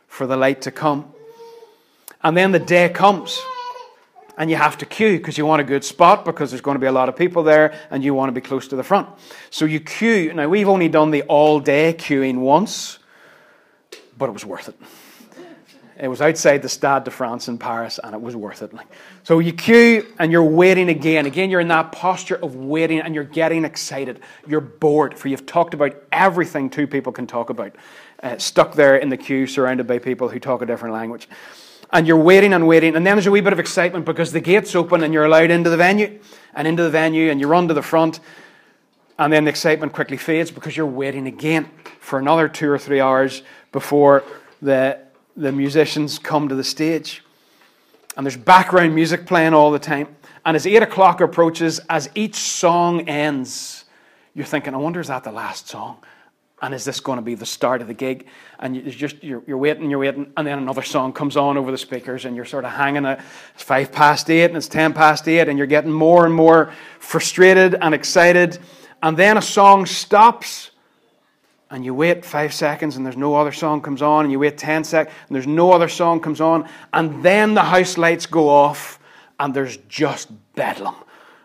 for 0.07 0.27
the 0.27 0.37
light 0.37 0.62
to 0.62 0.71
come. 0.71 1.12
And 2.23 2.37
then 2.37 2.53
the 2.53 2.59
day 2.59 2.89
comes, 2.89 3.41
and 4.37 4.51
you 4.51 4.57
have 4.57 4.79
to 4.79 4.87
queue 4.87 5.19
because 5.19 5.37
you 5.37 5.47
want 5.47 5.61
a 5.61 5.65
good 5.65 5.85
spot 5.85 6.25
because 6.25 6.51
there's 6.51 6.61
going 6.61 6.77
to 6.77 6.81
be 6.81 6.87
a 6.87 6.93
lot 6.93 7.09
of 7.09 7.17
people 7.17 7.43
there 7.43 7.75
and 7.91 8.05
you 8.05 8.15
want 8.15 8.29
to 8.29 8.33
be 8.33 8.41
close 8.41 8.69
to 8.69 8.77
the 8.77 8.85
front. 8.85 9.09
So 9.51 9.65
you 9.65 9.81
queue. 9.81 10.33
Now, 10.33 10.49
we've 10.49 10.69
only 10.69 10.89
done 10.89 11.11
the 11.11 11.23
all 11.23 11.61
day 11.61 11.95
queuing 11.95 12.39
once, 12.39 12.99
but 14.17 14.29
it 14.29 14.33
was 14.33 14.45
worth 14.45 14.69
it. 14.69 14.77
It 16.01 16.09
was 16.09 16.23
outside 16.23 16.63
the 16.63 16.69
Stade 16.69 17.05
de 17.05 17.11
France 17.11 17.49
in 17.49 17.59
Paris, 17.59 18.01
and 18.03 18.15
it 18.15 18.21
was 18.21 18.35
worth 18.35 18.63
it. 18.63 18.73
So 19.25 19.39
you 19.39 19.53
queue 19.53 20.07
and 20.19 20.33
you're 20.33 20.43
waiting 20.43 20.89
again. 20.89 21.27
Again, 21.27 21.51
you're 21.51 21.61
in 21.61 21.69
that 21.69 21.93
posture 21.93 22.37
of 22.37 22.57
waiting 22.57 23.01
and 23.01 23.15
you're 23.15 23.25
getting 23.25 23.65
excited. 23.65 24.21
You're 24.47 24.61
bored, 24.61 25.19
for 25.19 25.29
you've 25.29 25.47
talked 25.47 25.75
about 25.75 25.95
everything 26.11 26.71
two 26.71 26.87
people 26.87 27.13
can 27.13 27.27
talk 27.27 27.51
about 27.51 27.77
uh, 28.23 28.39
stuck 28.39 28.75
there 28.75 28.97
in 28.97 29.11
the 29.11 29.17
queue, 29.17 29.47
surrounded 29.47 29.87
by 29.87 29.99
people 29.99 30.29
who 30.29 30.41
talk 30.41 30.63
a 30.63 30.67
different 30.67 30.95
language. 30.95 31.29
And 31.93 32.07
you're 32.07 32.17
waiting 32.17 32.55
and 32.55 32.67
waiting, 32.67 32.97
and 32.97 33.07
then 33.07 33.17
there's 33.17 33.27
a 33.27 33.31
wee 33.31 33.43
bit 33.43 33.53
of 33.53 33.59
excitement 33.59 34.07
because 34.07 34.33
the 34.33 34.41
gates 34.41 34.75
open 34.75 35.03
and 35.03 35.13
you're 35.13 35.27
allowed 35.27 35.51
into 35.51 35.69
the 35.69 35.77
venue, 35.77 36.21
and 36.55 36.67
into 36.67 36.83
the 36.83 36.91
venue, 36.91 37.31
and 37.31 37.39
you 37.39 37.47
run 37.47 37.69
to 37.69 37.75
the 37.75 37.83
front, 37.83 38.21
and 39.19 39.31
then 39.31 39.45
the 39.45 39.51
excitement 39.51 39.93
quickly 39.93 40.17
fades 40.17 40.51
because 40.51 40.75
you're 40.75 40.87
waiting 40.87 41.27
again 41.27 41.69
for 42.01 42.19
another 42.19 42.49
two 42.49 42.71
or 42.71 42.79
three 42.79 43.01
hours 43.01 43.43
before 43.73 44.25
the, 44.63 44.99
the 45.37 45.53
musicians 45.53 46.19
come 46.19 46.49
to 46.49 46.55
the 46.55 46.65
stage. 46.65 47.23
And 48.17 48.27
there's 48.27 48.37
background 48.37 48.95
music 48.95 49.27
playing 49.27 49.55
all 49.55 49.71
the 49.71 49.79
time. 49.79 50.15
And 50.45 50.57
as 50.57 50.67
eight 50.67 50.83
o'clock 50.83 51.21
approaches, 51.21 51.81
as 51.89 52.11
each 52.15 52.35
song 52.35 53.09
ends, 53.09 53.85
you're 54.35 54.45
thinking, 54.45 54.75
I 54.75 54.79
wonder, 54.79 55.01
is 55.01 55.09
that 55.09 55.25
the 55.25 55.33
last 55.33 55.69
song? 55.69 55.99
and 56.62 56.73
is 56.73 56.85
this 56.85 57.01
going 57.01 57.17
to 57.17 57.23
be 57.23 57.35
the 57.35 57.45
start 57.45 57.83
of 57.83 57.89
the 57.89 57.95
gig? 57.95 58.27
And 58.61 58.77
you're 58.77 58.85
just 58.91 59.23
you're, 59.23 59.43
you're 59.47 59.59
waiting, 59.59 59.91
you're 59.91 59.99
waiting, 59.99 60.33
and 60.37 60.47
then 60.47 60.59
another 60.59 60.83
song 60.83 61.12
comes 61.12 61.37
on 61.37 61.59
over 61.59 61.73
the 61.73 61.79
speakers, 61.79 62.25
and 62.25 62.37
you're 62.37 62.45
sort 62.45 62.65
of 62.65 62.71
hanging 62.71 63.05
at 63.05 63.21
it's 63.55 63.65
five 63.65 63.91
past 63.91 64.31
eight 64.31 64.45
and 64.45 64.57
it's 64.57 64.69
ten 64.69 64.93
past 64.93 65.29
eight, 65.29 65.49
and 65.49 65.59
you're 65.59 65.67
getting 65.67 65.91
more 65.91 66.25
and 66.25 66.35
more 66.35 66.73
frustrated 67.01 67.75
and 67.75 67.95
excited, 67.95 68.61
and 69.03 69.17
then 69.17 69.37
a 69.37 69.43
song 69.43 69.85
stops, 69.85 70.71
and 71.73 71.85
you 71.85 71.93
wait 71.95 72.25
five 72.25 72.55
seconds, 72.55 72.97
and 72.97 73.05
there's 73.05 73.17
no 73.17 73.35
other 73.35 73.50
song 73.50 73.81
comes 73.81 74.02
on, 74.02 74.25
and 74.25 74.31
you 74.31 74.38
wait 74.38 74.57
ten 74.57 74.85
seconds, 74.85 75.14
and 75.26 75.35
there's 75.35 75.49
no 75.49 75.73
other 75.73 75.88
song 75.88 76.21
comes 76.21 76.41
on, 76.41 76.69
and 76.93 77.25
then 77.25 77.55
the 77.55 77.62
house 77.62 77.99
lights 77.99 78.26
go 78.26 78.49
off, 78.49 79.00
and 79.41 79.52
there's 79.52 79.79
just 79.88 80.31
bedlam 80.55 80.95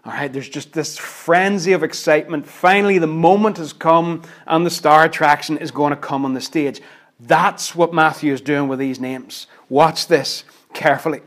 all 0.08 0.14
right, 0.14 0.32
there's 0.32 0.48
just 0.48 0.72
this 0.72 0.98
frenzy 0.98 1.74
of 1.74 1.84
excitement. 1.84 2.48
Finally, 2.48 2.98
the 2.98 3.08
moment 3.08 3.58
has 3.58 3.74
come, 3.74 4.22
and 4.46 4.66
the 4.66 4.70
star 4.70 5.04
attraction 5.04 5.58
is 5.58 5.70
going 5.70 5.90
to 5.90 5.98
come 5.98 6.24
on 6.24 6.34
the 6.34 6.40
stage. 6.40 6.80
That's 7.20 7.76
what 7.76 7.94
Matthew 7.94 8.32
is 8.32 8.40
doing 8.40 8.70
with 8.70 8.80
these 8.80 9.02
names. 9.02 9.48
Watch 9.68 10.08
this 10.08 10.46
carefully. 10.74 11.20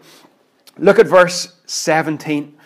Look 0.78 0.98
at 0.98 1.06
verse 1.06 1.56
17. 1.66 2.56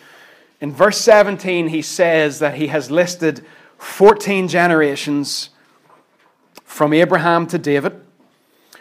In 0.60 0.72
verse 0.72 1.00
17, 1.00 1.66
he 1.68 1.82
says 1.82 2.38
that 2.38 2.54
he 2.54 2.68
has 2.68 2.92
listed 2.92 3.44
14 3.78 4.46
generations 4.46 5.50
from 6.74 6.92
Abraham 6.92 7.46
to 7.46 7.56
David, 7.56 8.00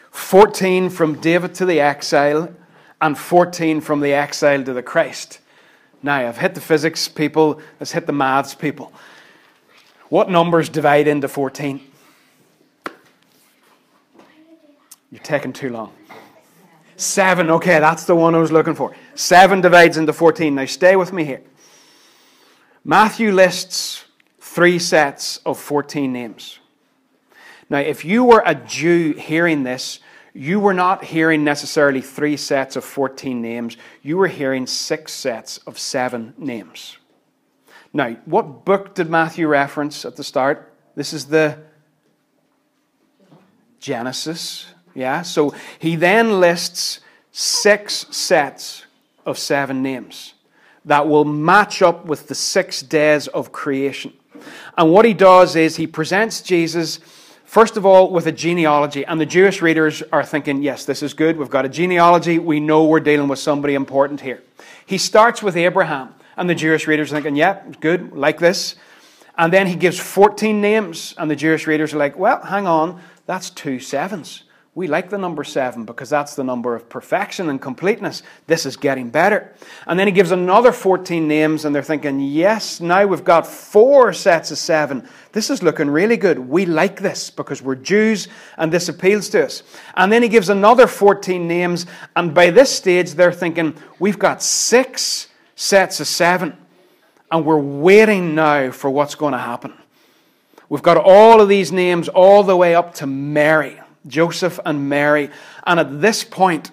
14 0.10 0.90
from 0.90 1.22
David 1.22 1.54
to 1.54 1.64
the 1.64 1.80
exile, 1.80 2.52
and 3.00 3.16
14 3.16 3.82
from 3.82 4.00
the 4.00 4.14
exile 4.14 4.64
to 4.64 4.74
the 4.74 4.82
Christ. 4.82 5.38
Now, 6.02 6.28
I've 6.28 6.40
hit 6.40 6.56
the 6.56 6.60
physics 6.60 7.08
people, 7.08 7.62
let's 7.80 7.92
hit 7.92 8.08
the 8.08 8.12
maths 8.12 8.56
people. 8.56 8.92
What 10.10 10.28
numbers 10.28 10.70
divide 10.70 11.08
into 11.08 11.28
14? 11.28 11.82
You're 15.12 15.22
taking 15.22 15.54
too 15.54 15.70
long. 15.70 15.94
Seven, 16.96 17.52
okay, 17.52 17.80
that's 17.80 18.06
the 18.06 18.16
one 18.16 18.34
I 18.34 18.40
was 18.40 18.52
looking 18.52 18.74
for. 18.74 18.96
Seven 19.14 19.62
divides 19.62 19.98
into 19.98 20.14
14. 20.14 20.56
Now, 20.56 20.66
stay 20.66 20.96
with 20.96 21.14
me 21.14 21.26
here. 21.26 21.44
Matthew 22.84 23.32
lists 23.32 24.06
three 24.40 24.80
sets 24.80 25.38
of 25.46 25.60
14 25.60 26.12
names. 26.12 26.58
Now, 27.70 27.80
if 27.80 28.06
you 28.06 28.24
were 28.24 28.44
a 28.46 28.56
Jew 28.56 29.14
hearing 29.14 29.64
this, 29.64 30.00
you 30.34 30.60
were 30.60 30.74
not 30.74 31.04
hearing 31.04 31.44
necessarily 31.44 32.02
three 32.02 32.38
sets 32.38 32.76
of 32.76 32.84
14 32.84 33.42
names, 33.42 33.78
you 34.02 34.18
were 34.18 34.28
hearing 34.28 34.66
six 34.66 35.14
sets 35.14 35.60
of 35.60 35.78
seven 35.78 36.34
names. 36.38 36.98
Now, 37.94 38.18
what 38.26 38.66
book 38.66 38.96
did 38.96 39.10
Matthew 39.10 39.48
reference 39.48 40.04
at 40.04 40.16
the 40.16 40.24
start? 40.24 40.74
This 40.96 41.14
is 41.14 41.28
the 41.28 41.60
Genesis. 43.80 44.66
Yeah, 44.96 45.22
so 45.22 45.54
he 45.80 45.96
then 45.96 46.40
lists 46.40 47.00
six 47.32 48.06
sets 48.12 48.86
of 49.26 49.38
seven 49.38 49.82
names 49.82 50.34
that 50.86 51.08
will 51.08 51.26
match 51.26 51.82
up 51.82 52.06
with 52.06 52.28
the 52.28 52.36
six 52.36 52.82
days 52.82 53.28
of 53.28 53.52
creation. 53.52 54.14
And 54.78 54.92
what 54.92 55.06
he 55.06 55.14
does 55.14 55.56
is 55.56 55.76
he 55.76 55.88
presents 55.88 56.42
Jesus 56.42 57.00
First 57.54 57.78
of 57.78 57.86
all, 57.86 58.10
with 58.10 58.26
a 58.26 58.32
genealogy, 58.32 59.06
and 59.06 59.22
the 59.22 59.28
Jewish 59.28 59.62
readers 59.62 60.02
are 60.12 60.24
thinking, 60.24 60.64
yes, 60.64 60.86
this 60.86 61.04
is 61.04 61.14
good. 61.14 61.38
We've 61.38 61.52
got 61.52 61.66
a 61.66 61.70
genealogy. 61.70 62.40
We 62.40 62.60
know 62.60 62.86
we're 62.86 63.00
dealing 63.00 63.28
with 63.28 63.38
somebody 63.38 63.76
important 63.76 64.22
here. 64.22 64.42
He 64.88 64.98
starts 64.98 65.44
with 65.44 65.56
Abraham, 65.56 66.16
and 66.36 66.50
the 66.50 66.56
Jewish 66.56 66.88
readers 66.88 67.12
are 67.12 67.18
thinking, 67.18 67.36
yeah, 67.36 67.62
good, 67.80 68.12
like 68.14 68.40
this. 68.40 68.76
And 69.38 69.54
then 69.54 69.68
he 69.68 69.76
gives 69.76 70.00
14 70.00 70.62
names, 70.62 71.14
and 71.16 71.30
the 71.30 71.36
Jewish 71.36 71.68
readers 71.68 71.94
are 71.94 72.00
like, 72.00 72.18
well, 72.18 72.42
hang 72.42 72.66
on, 72.66 73.00
that's 73.28 73.52
two 73.52 73.80
sevens. 73.80 74.46
We 74.76 74.88
like 74.88 75.12
the 75.12 75.20
number 75.20 75.44
seven 75.44 75.86
because 75.86 76.10
that's 76.10 76.36
the 76.36 76.44
number 76.44 76.76
of 76.76 76.90
perfection 76.90 77.50
and 77.50 77.62
completeness. 77.62 78.24
This 78.48 78.66
is 78.66 78.76
getting 78.76 79.12
better. 79.12 79.54
And 79.86 80.00
then 80.00 80.08
he 80.08 80.12
gives 80.12 80.32
another 80.32 80.72
14 80.72 81.28
names, 81.28 81.64
and 81.64 81.76
they're 81.76 81.84
thinking, 81.84 82.20
yes, 82.20 82.82
now 82.82 83.06
we've 83.06 83.24
got 83.24 83.46
four 83.46 84.14
sets 84.14 84.50
of 84.50 84.58
seven. 84.58 85.08
This 85.32 85.52
is 85.52 85.62
looking 85.62 85.92
really 85.92 86.18
good. 86.18 86.40
We 86.40 86.66
like 86.66 87.00
this 87.00 87.30
because 87.30 87.62
we're 87.62 87.76
Jews 87.76 88.28
and 88.58 88.74
this 88.74 88.90
appeals 88.90 89.30
to 89.30 89.46
us. 89.46 89.62
And 89.94 90.12
then 90.12 90.24
he 90.24 90.30
gives 90.30 90.50
another 90.50 90.88
14 90.88 91.48
names, 91.48 91.86
and 92.16 92.34
by 92.34 92.50
this 92.50 92.76
stage, 92.76 93.12
they're 93.12 93.32
thinking, 93.32 93.76
we've 94.00 94.18
got 94.18 94.42
six 94.42 95.28
sets 95.56 96.00
of 96.00 96.08
seven, 96.08 96.58
and 97.30 97.46
we're 97.46 97.60
waiting 97.60 98.34
now 98.34 98.72
for 98.72 98.90
what's 98.90 99.14
going 99.14 99.34
to 99.34 99.38
happen. 99.38 99.76
We've 100.68 100.82
got 100.82 100.98
all 100.98 101.42
of 101.42 101.48
these 101.48 101.72
names 101.72 102.10
all 102.10 102.42
the 102.42 102.58
way 102.58 102.74
up 102.74 102.96
to 102.96 103.06
Mary. 103.06 103.80
Joseph 104.08 104.60
and 104.66 104.90
Mary. 104.90 105.30
And 105.66 105.80
at 105.80 106.02
this 106.02 106.24
point, 106.24 106.72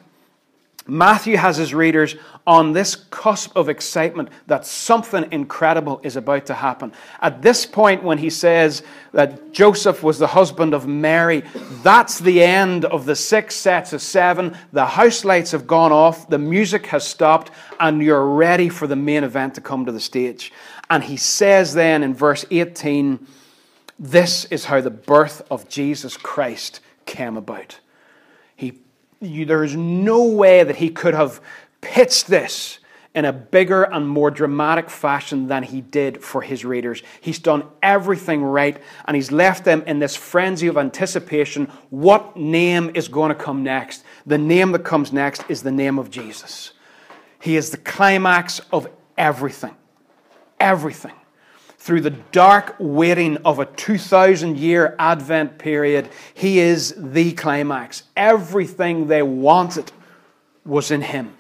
Matthew 0.86 1.36
has 1.36 1.56
his 1.56 1.72
readers 1.72 2.16
on 2.46 2.72
this 2.72 2.96
cusp 2.96 3.54
of 3.54 3.68
excitement 3.68 4.28
that 4.48 4.66
something 4.66 5.30
incredible 5.30 6.00
is 6.02 6.16
about 6.16 6.46
to 6.46 6.54
happen. 6.54 6.92
At 7.20 7.42
this 7.42 7.64
point, 7.64 8.02
when 8.02 8.18
he 8.18 8.30
says 8.30 8.82
that 9.12 9.52
Joseph 9.52 10.02
was 10.02 10.18
the 10.18 10.26
husband 10.26 10.74
of 10.74 10.88
Mary, 10.88 11.44
that's 11.82 12.18
the 12.18 12.42
end 12.42 12.86
of 12.86 13.04
the 13.04 13.14
six 13.14 13.54
sets 13.54 13.92
of 13.92 14.02
seven. 14.02 14.56
The 14.72 14.86
house 14.86 15.24
lights 15.24 15.52
have 15.52 15.66
gone 15.66 15.92
off, 15.92 16.28
the 16.28 16.38
music 16.38 16.86
has 16.86 17.06
stopped, 17.06 17.52
and 17.78 18.02
you're 18.02 18.26
ready 18.26 18.68
for 18.68 18.88
the 18.88 18.96
main 18.96 19.22
event 19.22 19.54
to 19.54 19.60
come 19.60 19.86
to 19.86 19.92
the 19.92 20.00
stage. 20.00 20.52
And 20.88 21.04
he 21.04 21.16
says 21.16 21.74
then 21.74 22.02
in 22.02 22.14
verse 22.14 22.44
18, 22.50 23.24
This 23.98 24.46
is 24.46 24.64
how 24.64 24.80
the 24.80 24.90
birth 24.90 25.42
of 25.50 25.68
Jesus 25.68 26.16
Christ 26.16 26.80
came 27.10 27.36
about. 27.36 27.80
He, 28.54 28.78
you, 29.20 29.44
there 29.44 29.64
is 29.64 29.74
no 29.74 30.24
way 30.24 30.62
that 30.62 30.76
he 30.76 30.90
could 30.90 31.14
have 31.14 31.40
pitched 31.80 32.28
this 32.28 32.78
in 33.12 33.24
a 33.24 33.32
bigger 33.32 33.82
and 33.82 34.08
more 34.08 34.30
dramatic 34.30 34.88
fashion 34.88 35.48
than 35.48 35.64
he 35.64 35.80
did 35.80 36.22
for 36.22 36.40
his 36.40 36.64
readers. 36.64 37.02
He's 37.20 37.40
done 37.40 37.64
everything 37.82 38.44
right, 38.44 38.80
and 39.06 39.16
he's 39.16 39.32
left 39.32 39.64
them 39.64 39.82
in 39.88 39.98
this 39.98 40.14
frenzy 40.14 40.68
of 40.68 40.78
anticipation. 40.78 41.66
What 41.90 42.36
name 42.36 42.92
is 42.94 43.08
going 43.08 43.30
to 43.30 43.34
come 43.34 43.64
next? 43.64 44.04
The 44.26 44.38
name 44.38 44.70
that 44.72 44.84
comes 44.84 45.12
next 45.12 45.42
is 45.48 45.62
the 45.62 45.72
name 45.72 45.98
of 45.98 46.10
Jesus. 46.10 46.72
He 47.40 47.56
is 47.56 47.70
the 47.70 47.78
climax 47.78 48.60
of 48.72 48.88
everything. 49.18 49.74
Everything. 50.60 51.19
Through 51.80 52.02
the 52.02 52.10
dark 52.10 52.76
waiting 52.78 53.38
of 53.38 53.58
a 53.58 53.64
2,000 53.64 54.58
year 54.58 54.94
Advent 54.98 55.56
period, 55.56 56.10
He 56.34 56.58
is 56.58 56.94
the 56.94 57.32
climax. 57.32 58.02
Everything 58.14 59.06
they 59.06 59.22
wanted 59.22 59.90
was 60.66 60.90
in 60.90 61.00
Him. 61.00 61.34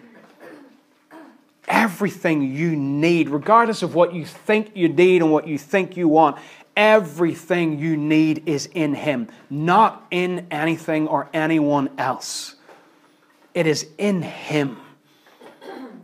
Everything 1.68 2.40
you 2.40 2.74
need, 2.74 3.28
regardless 3.28 3.82
of 3.82 3.94
what 3.94 4.14
you 4.14 4.24
think 4.24 4.70
you 4.74 4.88
need 4.88 5.20
and 5.20 5.30
what 5.30 5.46
you 5.46 5.58
think 5.58 5.94
you 5.98 6.08
want, 6.08 6.38
everything 6.74 7.78
you 7.78 7.98
need 7.98 8.44
is 8.46 8.64
in 8.64 8.94
Him, 8.94 9.28
not 9.50 10.06
in 10.10 10.46
anything 10.50 11.06
or 11.06 11.28
anyone 11.34 11.90
else. 11.98 12.54
It 13.52 13.66
is 13.66 13.86
in 13.98 14.22
Him. 14.22 14.78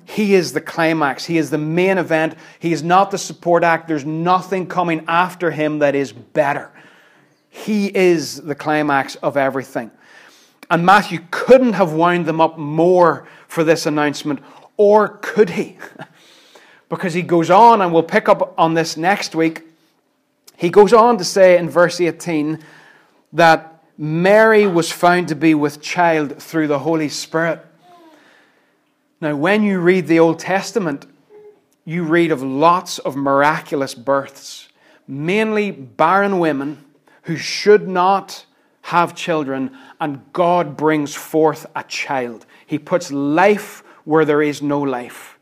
He 0.07 0.35
is 0.35 0.53
the 0.53 0.61
climax. 0.61 1.25
He 1.25 1.37
is 1.37 1.51
the 1.51 1.59
main 1.59 1.99
event. 1.99 2.37
He 2.61 2.73
is 2.73 2.83
not 2.83 3.11
the 3.11 3.19
support 3.19 3.65
act. 3.65 3.89
There's 3.89 4.05
nothing 4.05 4.69
coming 4.69 5.05
after 5.09 5.51
him 5.51 5.81
that 5.81 5.97
is 5.97 6.13
better. 6.13 6.71
He 7.51 7.87
is 7.95 8.41
the 8.41 8.55
climax 8.55 9.17
of 9.17 9.37
everything. 9.37 9.91
And 10.71 10.87
Matthew 10.87 11.21
couldn't 11.31 11.73
have 11.73 11.93
wound 11.93 12.27
them 12.27 12.41
up 12.41 12.57
more 12.57 13.27
for 13.49 13.65
this 13.65 13.85
announcement, 13.85 14.41
or 14.77 15.19
could 15.23 15.51
he? 15.51 15.77
because 16.89 17.15
he 17.15 17.23
goes 17.23 17.51
on, 17.51 17.81
and 17.81 17.93
we'll 17.93 18.03
pick 18.03 18.29
up 18.29 18.55
on 18.57 18.75
this 18.75 18.97
next 18.97 19.35
week. 19.35 19.65
He 20.57 20.71
goes 20.71 20.93
on 20.93 21.19
to 21.19 21.25
say 21.25 21.59
in 21.59 21.69
verse 21.69 22.01
18 22.01 22.61
that 23.33 23.83
Mary 23.99 24.67
was 24.67 24.93
found 24.93 25.29
to 25.29 25.35
be 25.35 25.55
with 25.55 25.81
child 25.81 26.41
through 26.41 26.69
the 26.69 26.81
Holy 26.81 27.09
Spirit. 27.09 27.65
Now, 29.21 29.35
when 29.35 29.63
you 29.63 29.81
read 29.81 30.07
the 30.09 30.19
Old 30.19 30.39
Testament, 30.39 31.07
you 31.85 32.03
read 32.03 32.31
of 32.31 32.43
lots 32.43 32.99
of 32.99 33.17
miraculous 33.17 33.95
births, 33.95 34.69
mainly 35.09 35.71
barren 35.71 36.39
women 36.39 36.85
who 37.23 37.37
should 37.37 37.89
not 37.89 38.45
have 38.83 39.15
children, 39.15 39.77
and 40.01 40.21
God 40.33 40.77
brings 40.77 41.15
forth 41.15 41.67
a 41.75 41.83
child. 41.85 42.47
He 42.67 42.79
puts 42.79 43.11
life 43.11 43.83
where 44.05 44.25
there 44.25 44.43
is 44.43 44.63
no 44.63 44.81
life. 44.81 45.39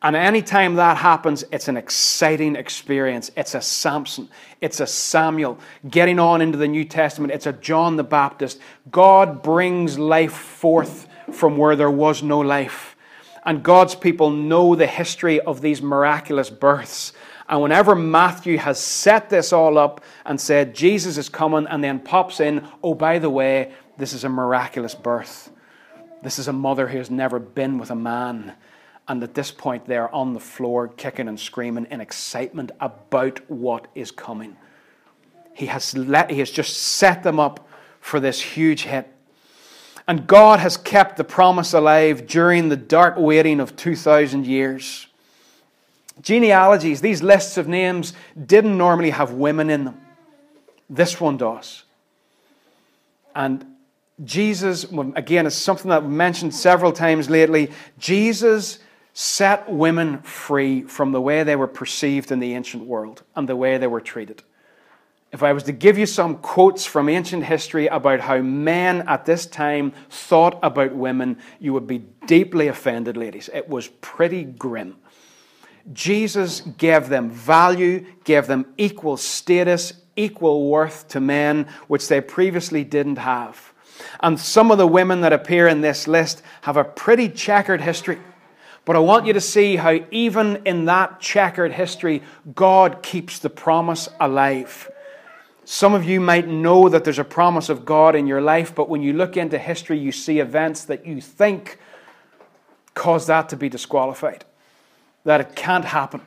And 0.00 0.14
anytime 0.14 0.76
that 0.76 0.98
happens, 0.98 1.44
it's 1.50 1.66
an 1.66 1.76
exciting 1.76 2.54
experience. 2.54 3.30
It's 3.36 3.54
a 3.54 3.60
Samson, 3.60 4.28
it's 4.60 4.80
a 4.80 4.86
Samuel. 4.86 5.58
Getting 5.88 6.20
on 6.20 6.40
into 6.40 6.58
the 6.58 6.68
New 6.68 6.84
Testament, 6.84 7.32
it's 7.32 7.46
a 7.46 7.52
John 7.52 7.96
the 7.96 8.04
Baptist. 8.04 8.60
God 8.90 9.42
brings 9.42 9.98
life 9.98 10.34
forth 10.34 11.07
from 11.32 11.56
where 11.56 11.76
there 11.76 11.90
was 11.90 12.22
no 12.22 12.40
life. 12.40 12.96
And 13.44 13.62
God's 13.62 13.94
people 13.94 14.30
know 14.30 14.74
the 14.74 14.86
history 14.86 15.40
of 15.40 15.60
these 15.60 15.80
miraculous 15.80 16.50
births. 16.50 17.12
And 17.48 17.62
whenever 17.62 17.94
Matthew 17.94 18.58
has 18.58 18.78
set 18.78 19.30
this 19.30 19.52
all 19.52 19.78
up 19.78 20.02
and 20.26 20.40
said, 20.40 20.74
Jesus 20.74 21.16
is 21.16 21.28
coming, 21.28 21.66
and 21.66 21.82
then 21.82 22.00
pops 22.00 22.40
in, 22.40 22.66
oh, 22.82 22.94
by 22.94 23.18
the 23.18 23.30
way, 23.30 23.72
this 23.96 24.12
is 24.12 24.24
a 24.24 24.28
miraculous 24.28 24.94
birth. 24.94 25.50
This 26.22 26.38
is 26.38 26.48
a 26.48 26.52
mother 26.52 26.88
who 26.88 26.98
has 26.98 27.10
never 27.10 27.38
been 27.38 27.78
with 27.78 27.90
a 27.90 27.94
man. 27.94 28.54
And 29.06 29.22
at 29.22 29.34
this 29.34 29.50
point, 29.50 29.86
they're 29.86 30.14
on 30.14 30.34
the 30.34 30.40
floor, 30.40 30.88
kicking 30.88 31.28
and 31.28 31.40
screaming 31.40 31.86
in 31.90 32.00
excitement 32.00 32.72
about 32.80 33.40
what 33.50 33.86
is 33.94 34.10
coming. 34.10 34.56
He 35.54 35.66
has, 35.66 35.96
let, 35.96 36.30
he 36.30 36.40
has 36.40 36.50
just 36.50 36.76
set 36.76 37.22
them 37.22 37.40
up 37.40 37.66
for 38.00 38.20
this 38.20 38.40
huge 38.40 38.82
hit. 38.82 39.12
And 40.08 40.26
God 40.26 40.58
has 40.58 40.78
kept 40.78 41.18
the 41.18 41.24
promise 41.24 41.74
alive 41.74 42.26
during 42.26 42.70
the 42.70 42.76
dark 42.76 43.16
waiting 43.18 43.60
of 43.60 43.76
2,000 43.76 44.46
years. 44.46 45.06
Genealogies, 46.22 47.02
these 47.02 47.22
lists 47.22 47.58
of 47.58 47.68
names, 47.68 48.14
didn't 48.46 48.76
normally 48.76 49.10
have 49.10 49.32
women 49.32 49.68
in 49.68 49.84
them. 49.84 50.00
This 50.88 51.20
one 51.20 51.36
does. 51.36 51.84
And 53.34 53.66
Jesus, 54.24 54.86
again, 55.14 55.46
is 55.46 55.54
something 55.54 55.90
that 55.90 56.02
we've 56.02 56.10
mentioned 56.10 56.54
several 56.54 56.90
times 56.90 57.28
lately. 57.28 57.70
Jesus 57.98 58.78
set 59.12 59.68
women 59.70 60.22
free 60.22 60.82
from 60.82 61.12
the 61.12 61.20
way 61.20 61.42
they 61.42 61.54
were 61.54 61.66
perceived 61.66 62.32
in 62.32 62.40
the 62.40 62.54
ancient 62.54 62.84
world 62.84 63.22
and 63.36 63.48
the 63.48 63.56
way 63.56 63.76
they 63.76 63.86
were 63.86 64.00
treated. 64.00 64.42
If 65.30 65.42
I 65.42 65.52
was 65.52 65.64
to 65.64 65.72
give 65.72 65.98
you 65.98 66.06
some 66.06 66.36
quotes 66.36 66.86
from 66.86 67.08
ancient 67.08 67.44
history 67.44 67.86
about 67.86 68.20
how 68.20 68.38
men 68.38 69.06
at 69.06 69.26
this 69.26 69.44
time 69.44 69.92
thought 70.08 70.58
about 70.62 70.94
women, 70.94 71.38
you 71.60 71.74
would 71.74 71.86
be 71.86 71.98
deeply 72.26 72.68
offended, 72.68 73.16
ladies. 73.16 73.50
It 73.52 73.68
was 73.68 73.88
pretty 74.00 74.44
grim. 74.44 74.96
Jesus 75.92 76.60
gave 76.60 77.08
them 77.08 77.30
value, 77.30 78.06
gave 78.24 78.46
them 78.46 78.66
equal 78.78 79.18
status, 79.18 79.92
equal 80.16 80.68
worth 80.70 81.08
to 81.08 81.20
men, 81.20 81.68
which 81.88 82.08
they 82.08 82.20
previously 82.20 82.84
didn't 82.84 83.16
have. 83.16 83.72
And 84.20 84.40
some 84.40 84.70
of 84.70 84.78
the 84.78 84.86
women 84.86 85.20
that 85.22 85.32
appear 85.32 85.68
in 85.68 85.82
this 85.82 86.08
list 86.08 86.42
have 86.62 86.76
a 86.76 86.84
pretty 86.84 87.28
checkered 87.28 87.80
history. 87.82 88.18
But 88.84 88.96
I 88.96 89.00
want 89.00 89.26
you 89.26 89.34
to 89.34 89.40
see 89.40 89.76
how, 89.76 89.98
even 90.10 90.62
in 90.64 90.86
that 90.86 91.20
checkered 91.20 91.72
history, 91.72 92.22
God 92.54 93.02
keeps 93.02 93.38
the 93.38 93.50
promise 93.50 94.08
alive. 94.18 94.90
Some 95.70 95.92
of 95.92 96.02
you 96.06 96.18
might 96.18 96.48
know 96.48 96.88
that 96.88 97.04
there's 97.04 97.18
a 97.18 97.24
promise 97.24 97.68
of 97.68 97.84
God 97.84 98.16
in 98.16 98.26
your 98.26 98.40
life, 98.40 98.74
but 98.74 98.88
when 98.88 99.02
you 99.02 99.12
look 99.12 99.36
into 99.36 99.58
history, 99.58 99.98
you 99.98 100.12
see 100.12 100.38
events 100.38 100.86
that 100.86 101.04
you 101.04 101.20
think 101.20 101.78
cause 102.94 103.26
that 103.26 103.50
to 103.50 103.56
be 103.56 103.68
disqualified, 103.68 104.46
that 105.24 105.42
it 105.42 105.54
can't 105.54 105.84
happen. 105.84 106.22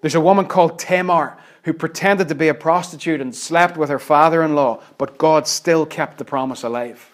There's 0.00 0.14
a 0.14 0.20
woman 0.20 0.46
called 0.46 0.78
Tamar 0.78 1.36
who 1.64 1.74
pretended 1.74 2.28
to 2.28 2.34
be 2.34 2.48
a 2.48 2.54
prostitute 2.54 3.20
and 3.20 3.36
slept 3.36 3.76
with 3.76 3.90
her 3.90 3.98
father 3.98 4.42
in 4.42 4.54
law, 4.54 4.82
but 4.96 5.18
God 5.18 5.46
still 5.46 5.84
kept 5.84 6.16
the 6.16 6.24
promise 6.24 6.62
alive. 6.62 7.10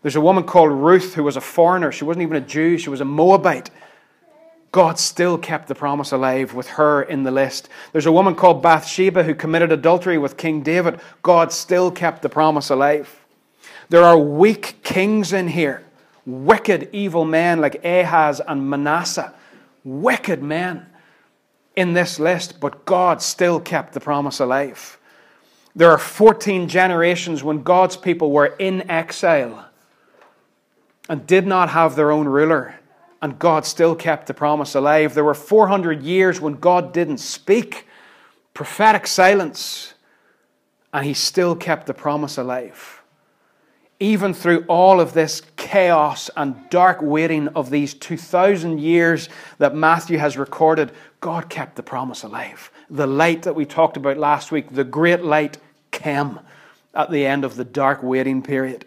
There's 0.00 0.16
a 0.16 0.20
woman 0.22 0.44
called 0.44 0.72
Ruth 0.72 1.12
who 1.12 1.24
was 1.24 1.36
a 1.36 1.42
foreigner. 1.42 1.92
She 1.92 2.04
wasn't 2.04 2.22
even 2.22 2.38
a 2.38 2.46
Jew, 2.46 2.78
she 2.78 2.88
was 2.88 3.02
a 3.02 3.04
Moabite. 3.04 3.68
God 4.72 4.98
still 4.98 5.36
kept 5.36 5.68
the 5.68 5.74
promise 5.74 6.12
alive 6.12 6.54
with 6.54 6.66
her 6.70 7.02
in 7.02 7.24
the 7.24 7.30
list. 7.30 7.68
There's 7.92 8.06
a 8.06 8.12
woman 8.12 8.34
called 8.34 8.62
Bathsheba 8.62 9.22
who 9.22 9.34
committed 9.34 9.70
adultery 9.70 10.16
with 10.16 10.38
King 10.38 10.62
David. 10.62 10.98
God 11.22 11.52
still 11.52 11.90
kept 11.90 12.22
the 12.22 12.30
promise 12.30 12.70
alive. 12.70 13.22
There 13.90 14.02
are 14.02 14.16
weak 14.16 14.82
kings 14.82 15.34
in 15.34 15.48
here, 15.48 15.82
wicked, 16.24 16.88
evil 16.90 17.26
men 17.26 17.60
like 17.60 17.84
Ahaz 17.84 18.40
and 18.40 18.70
Manasseh. 18.70 19.34
Wicked 19.84 20.42
men 20.42 20.86
in 21.76 21.92
this 21.92 22.18
list, 22.18 22.58
but 22.58 22.86
God 22.86 23.20
still 23.20 23.60
kept 23.60 23.92
the 23.92 24.00
promise 24.00 24.40
alive. 24.40 24.98
There 25.76 25.90
are 25.90 25.98
14 25.98 26.66
generations 26.68 27.44
when 27.44 27.62
God's 27.62 27.98
people 27.98 28.30
were 28.30 28.54
in 28.58 28.90
exile 28.90 29.66
and 31.10 31.26
did 31.26 31.46
not 31.46 31.70
have 31.70 31.94
their 31.94 32.10
own 32.10 32.26
ruler 32.26 32.76
and 33.22 33.38
God 33.38 33.64
still 33.64 33.94
kept 33.94 34.26
the 34.26 34.34
promise 34.34 34.74
alive. 34.74 35.14
There 35.14 35.24
were 35.24 35.32
400 35.32 36.02
years 36.02 36.40
when 36.40 36.54
God 36.54 36.92
didn't 36.92 37.18
speak, 37.18 37.86
prophetic 38.52 39.06
silence, 39.06 39.94
and 40.92 41.06
He 41.06 41.14
still 41.14 41.54
kept 41.54 41.86
the 41.86 41.94
promise 41.94 42.36
alive. 42.36 43.00
Even 44.00 44.34
through 44.34 44.64
all 44.66 45.00
of 45.00 45.12
this 45.12 45.42
chaos 45.56 46.28
and 46.36 46.68
dark 46.68 46.98
waiting 47.00 47.46
of 47.48 47.70
these 47.70 47.94
2,000 47.94 48.80
years 48.80 49.28
that 49.58 49.76
Matthew 49.76 50.18
has 50.18 50.36
recorded, 50.36 50.90
God 51.20 51.48
kept 51.48 51.76
the 51.76 51.84
promise 51.84 52.24
alive. 52.24 52.72
The 52.90 53.06
light 53.06 53.42
that 53.42 53.54
we 53.54 53.64
talked 53.64 53.96
about 53.96 54.18
last 54.18 54.50
week, 54.50 54.70
the 54.72 54.82
great 54.82 55.22
light, 55.22 55.58
came 55.92 56.40
at 56.92 57.12
the 57.12 57.24
end 57.24 57.44
of 57.44 57.54
the 57.54 57.64
dark 57.64 58.02
waiting 58.02 58.42
period. 58.42 58.84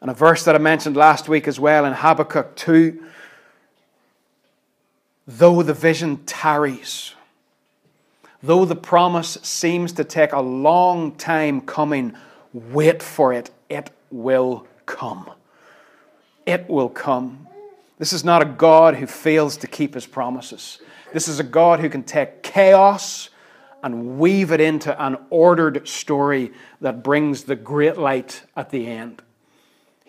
And 0.00 0.10
a 0.10 0.14
verse 0.14 0.44
that 0.44 0.54
I 0.54 0.58
mentioned 0.58 0.96
last 0.96 1.28
week 1.28 1.46
as 1.46 1.60
well 1.60 1.84
in 1.84 1.92
Habakkuk 1.92 2.56
2 2.56 3.06
though 5.38 5.62
the 5.62 5.74
vision 5.74 6.18
tarries, 6.26 7.14
though 8.42 8.64
the 8.64 8.76
promise 8.76 9.38
seems 9.42 9.92
to 9.92 10.04
take 10.04 10.32
a 10.32 10.40
long 10.40 11.12
time 11.12 11.60
coming, 11.60 12.14
wait 12.52 13.02
for 13.02 13.32
it. 13.32 13.50
It 13.68 13.90
will 14.10 14.66
come. 14.86 15.30
It 16.46 16.68
will 16.68 16.88
come. 16.88 17.46
This 17.98 18.12
is 18.12 18.24
not 18.24 18.42
a 18.42 18.46
God 18.46 18.96
who 18.96 19.06
fails 19.06 19.56
to 19.58 19.66
keep 19.66 19.94
his 19.94 20.06
promises. 20.06 20.80
This 21.12 21.28
is 21.28 21.38
a 21.38 21.44
God 21.44 21.80
who 21.80 21.88
can 21.88 22.02
take 22.02 22.42
chaos 22.42 23.30
and 23.82 24.18
weave 24.18 24.50
it 24.50 24.60
into 24.60 25.00
an 25.02 25.16
ordered 25.30 25.86
story 25.86 26.52
that 26.80 27.04
brings 27.04 27.44
the 27.44 27.56
great 27.56 27.96
light 27.96 28.42
at 28.56 28.70
the 28.70 28.86
end. 28.86 29.22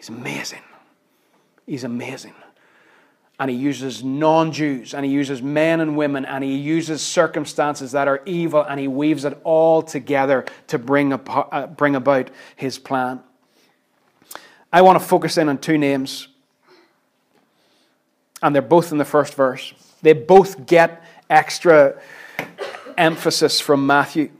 He's 0.02 0.10
amazing. 0.10 0.64
He's 1.68 1.84
amazing. 1.84 2.34
and 3.40 3.52
he 3.52 3.56
uses 3.56 4.04
non 4.04 4.52
Jews, 4.52 4.96
and 4.96 5.06
he 5.06 5.12
uses 5.12 5.44
men 5.44 5.80
and 5.80 5.96
women, 5.96 6.26
and 6.26 6.44
he 6.44 6.56
uses 6.56 7.04
circumstances 7.04 7.92
that 7.92 8.08
are 8.08 8.24
evil, 8.26 8.64
and 8.64 8.80
he 8.80 8.88
weaves 8.88 9.26
it 9.26 9.40
all 9.44 9.84
together 9.84 10.46
to 10.68 10.80
bring, 10.80 11.14
uh, 11.14 11.68
bring 11.78 11.96
about 11.96 12.32
his 12.56 12.80
plan. 12.80 13.20
I 14.74 14.82
want 14.82 15.00
to 15.00 15.06
focus 15.06 15.38
in 15.38 15.50
on 15.50 15.60
two 15.60 15.78
names, 15.78 16.30
and 18.42 18.56
they're 18.56 18.64
both 18.64 18.92
in 18.92 18.98
the 18.98 19.06
first 19.06 19.36
verse. 19.36 19.72
They 20.02 20.14
both 20.14 20.66
get 20.66 21.04
extra 21.30 22.02
emphasis 22.98 23.60
from 23.60 23.86
Matthew. 23.86 24.32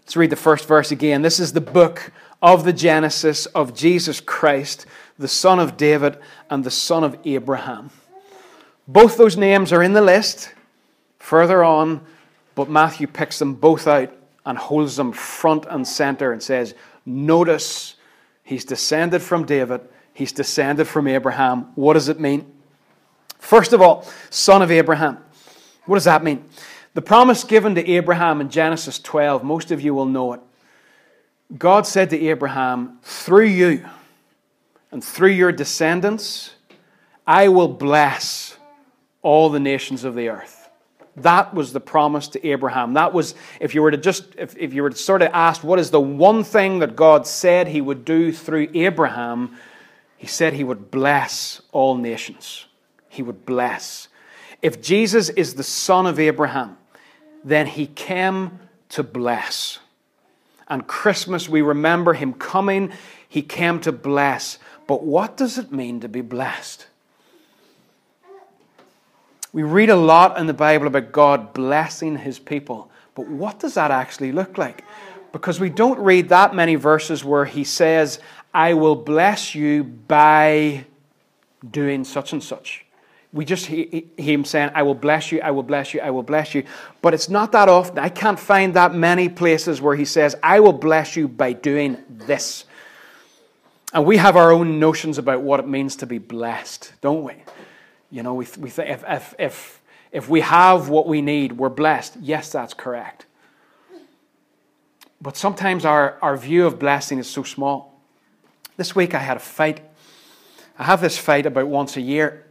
Let's 0.00 0.16
read 0.16 0.28
the 0.28 0.36
first 0.36 0.68
verse 0.68 0.90
again. 0.90 1.22
This 1.22 1.40
is 1.40 1.54
the 1.54 1.62
book 1.62 2.12
of 2.44 2.64
the 2.64 2.72
Genesis 2.72 3.46
of 3.46 3.74
Jesus 3.74 4.20
Christ 4.20 4.86
the 5.18 5.28
son 5.28 5.60
of 5.60 5.76
David, 5.76 6.18
and 6.50 6.64
the 6.64 6.70
son 6.70 7.04
of 7.04 7.16
Abraham. 7.24 7.90
Both 8.86 9.16
those 9.16 9.36
names 9.36 9.72
are 9.72 9.82
in 9.82 9.92
the 9.92 10.02
list 10.02 10.52
further 11.18 11.62
on, 11.62 12.04
but 12.54 12.68
Matthew 12.68 13.06
picks 13.06 13.38
them 13.38 13.54
both 13.54 13.86
out 13.86 14.12
and 14.44 14.58
holds 14.58 14.96
them 14.96 15.12
front 15.12 15.66
and 15.70 15.86
center 15.86 16.32
and 16.32 16.42
says, 16.42 16.74
Notice 17.06 17.94
he's 18.42 18.64
descended 18.64 19.22
from 19.22 19.44
David, 19.46 19.80
he's 20.12 20.32
descended 20.32 20.88
from 20.88 21.06
Abraham. 21.06 21.72
What 21.76 21.94
does 21.94 22.08
it 22.08 22.20
mean? 22.20 22.52
First 23.38 23.72
of 23.72 23.80
all, 23.80 24.06
son 24.30 24.62
of 24.62 24.70
Abraham. 24.70 25.18
What 25.86 25.96
does 25.96 26.04
that 26.04 26.24
mean? 26.24 26.44
The 26.94 27.02
promise 27.02 27.44
given 27.44 27.74
to 27.74 27.88
Abraham 27.88 28.40
in 28.40 28.48
Genesis 28.48 28.98
12, 28.98 29.44
most 29.44 29.70
of 29.70 29.80
you 29.80 29.94
will 29.94 30.06
know 30.06 30.32
it. 30.32 30.40
God 31.56 31.86
said 31.86 32.10
to 32.10 32.28
Abraham, 32.28 32.98
Through 33.02 33.46
you, 33.46 33.84
and 34.90 35.02
through 35.02 35.30
your 35.30 35.52
descendants, 35.52 36.54
I 37.26 37.48
will 37.48 37.68
bless 37.68 38.56
all 39.22 39.50
the 39.50 39.60
nations 39.60 40.04
of 40.04 40.14
the 40.14 40.28
earth. 40.28 40.68
That 41.16 41.54
was 41.54 41.72
the 41.72 41.80
promise 41.80 42.28
to 42.28 42.46
Abraham. 42.46 42.94
That 42.94 43.12
was, 43.12 43.34
if 43.60 43.74
you 43.74 43.82
were 43.82 43.92
to 43.92 43.96
just, 43.96 44.24
if, 44.36 44.56
if 44.56 44.74
you 44.74 44.82
were 44.82 44.90
to 44.90 44.96
sort 44.96 45.22
of 45.22 45.30
ask, 45.32 45.62
what 45.62 45.78
is 45.78 45.90
the 45.90 46.00
one 46.00 46.42
thing 46.42 46.80
that 46.80 46.96
God 46.96 47.26
said 47.26 47.68
he 47.68 47.80
would 47.80 48.04
do 48.04 48.32
through 48.32 48.68
Abraham? 48.74 49.56
He 50.16 50.26
said 50.26 50.54
he 50.54 50.64
would 50.64 50.90
bless 50.90 51.62
all 51.70 51.96
nations. 51.96 52.66
He 53.08 53.22
would 53.22 53.46
bless. 53.46 54.08
If 54.60 54.82
Jesus 54.82 55.28
is 55.28 55.54
the 55.54 55.62
son 55.62 56.06
of 56.06 56.18
Abraham, 56.18 56.78
then 57.44 57.68
he 57.68 57.86
came 57.86 58.58
to 58.90 59.02
bless. 59.02 59.78
And 60.68 60.86
Christmas, 60.86 61.48
we 61.48 61.62
remember 61.62 62.14
him 62.14 62.32
coming, 62.32 62.92
he 63.28 63.42
came 63.42 63.80
to 63.80 63.92
bless. 63.92 64.58
But 64.86 65.02
what 65.02 65.36
does 65.36 65.58
it 65.58 65.72
mean 65.72 66.00
to 66.00 66.08
be 66.08 66.20
blessed? 66.20 66.86
We 69.52 69.62
read 69.62 69.90
a 69.90 69.96
lot 69.96 70.38
in 70.38 70.46
the 70.46 70.54
Bible 70.54 70.88
about 70.88 71.12
God 71.12 71.52
blessing 71.54 72.16
his 72.18 72.38
people, 72.38 72.90
but 73.14 73.28
what 73.28 73.60
does 73.60 73.74
that 73.74 73.92
actually 73.92 74.32
look 74.32 74.58
like? 74.58 74.84
Because 75.32 75.60
we 75.60 75.70
don't 75.70 75.98
read 76.00 76.28
that 76.30 76.54
many 76.54 76.74
verses 76.74 77.24
where 77.24 77.44
he 77.44 77.62
says, 77.62 78.18
I 78.52 78.74
will 78.74 78.96
bless 78.96 79.54
you 79.54 79.84
by 79.84 80.86
doing 81.70 82.04
such 82.04 82.32
and 82.32 82.42
such. 82.42 82.83
We 83.34 83.44
just 83.44 83.66
hear 83.66 84.02
him 84.16 84.44
saying, 84.44 84.70
I 84.76 84.84
will 84.84 84.94
bless 84.94 85.32
you, 85.32 85.40
I 85.40 85.50
will 85.50 85.64
bless 85.64 85.92
you, 85.92 86.00
I 86.00 86.10
will 86.10 86.22
bless 86.22 86.54
you. 86.54 86.62
But 87.02 87.14
it's 87.14 87.28
not 87.28 87.50
that 87.50 87.68
often. 87.68 87.98
I 87.98 88.08
can't 88.08 88.38
find 88.38 88.74
that 88.74 88.94
many 88.94 89.28
places 89.28 89.82
where 89.82 89.96
he 89.96 90.04
says, 90.04 90.36
I 90.40 90.60
will 90.60 90.72
bless 90.72 91.16
you 91.16 91.26
by 91.26 91.52
doing 91.52 91.98
this. 92.08 92.64
And 93.92 94.06
we 94.06 94.18
have 94.18 94.36
our 94.36 94.52
own 94.52 94.78
notions 94.78 95.18
about 95.18 95.42
what 95.42 95.58
it 95.58 95.66
means 95.66 95.96
to 95.96 96.06
be 96.06 96.18
blessed, 96.18 96.92
don't 97.00 97.24
we? 97.24 97.34
You 98.08 98.22
know, 98.22 98.34
we, 98.34 98.46
we 98.56 98.70
th- 98.70 98.88
if, 98.88 99.04
if, 99.08 99.34
if, 99.36 99.82
if 100.12 100.28
we 100.28 100.40
have 100.40 100.88
what 100.88 101.08
we 101.08 101.20
need, 101.20 101.54
we're 101.54 101.68
blessed. 101.68 102.16
Yes, 102.20 102.52
that's 102.52 102.72
correct. 102.72 103.26
But 105.20 105.36
sometimes 105.36 105.84
our, 105.84 106.18
our 106.22 106.36
view 106.36 106.66
of 106.66 106.78
blessing 106.78 107.18
is 107.18 107.28
so 107.28 107.42
small. 107.42 108.00
This 108.76 108.94
week 108.94 109.12
I 109.12 109.18
had 109.18 109.36
a 109.36 109.40
fight. 109.40 109.80
I 110.78 110.84
have 110.84 111.00
this 111.00 111.18
fight 111.18 111.46
about 111.46 111.66
once 111.66 111.96
a 111.96 112.00
year, 112.00 112.43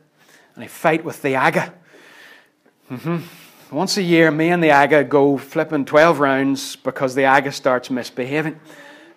and 0.55 0.63
I 0.63 0.67
fight 0.67 1.03
with 1.03 1.21
the 1.21 1.35
AGA. 1.35 1.73
Mm-hmm. 2.91 3.75
Once 3.75 3.97
a 3.97 4.03
year, 4.03 4.29
me 4.29 4.49
and 4.49 4.63
the 4.63 4.69
AGA 4.69 5.03
go 5.03 5.37
flipping 5.37 5.85
12 5.85 6.19
rounds 6.19 6.75
because 6.75 7.15
the 7.15 7.25
AGA 7.25 7.51
starts 7.51 7.89
misbehaving. 7.89 8.59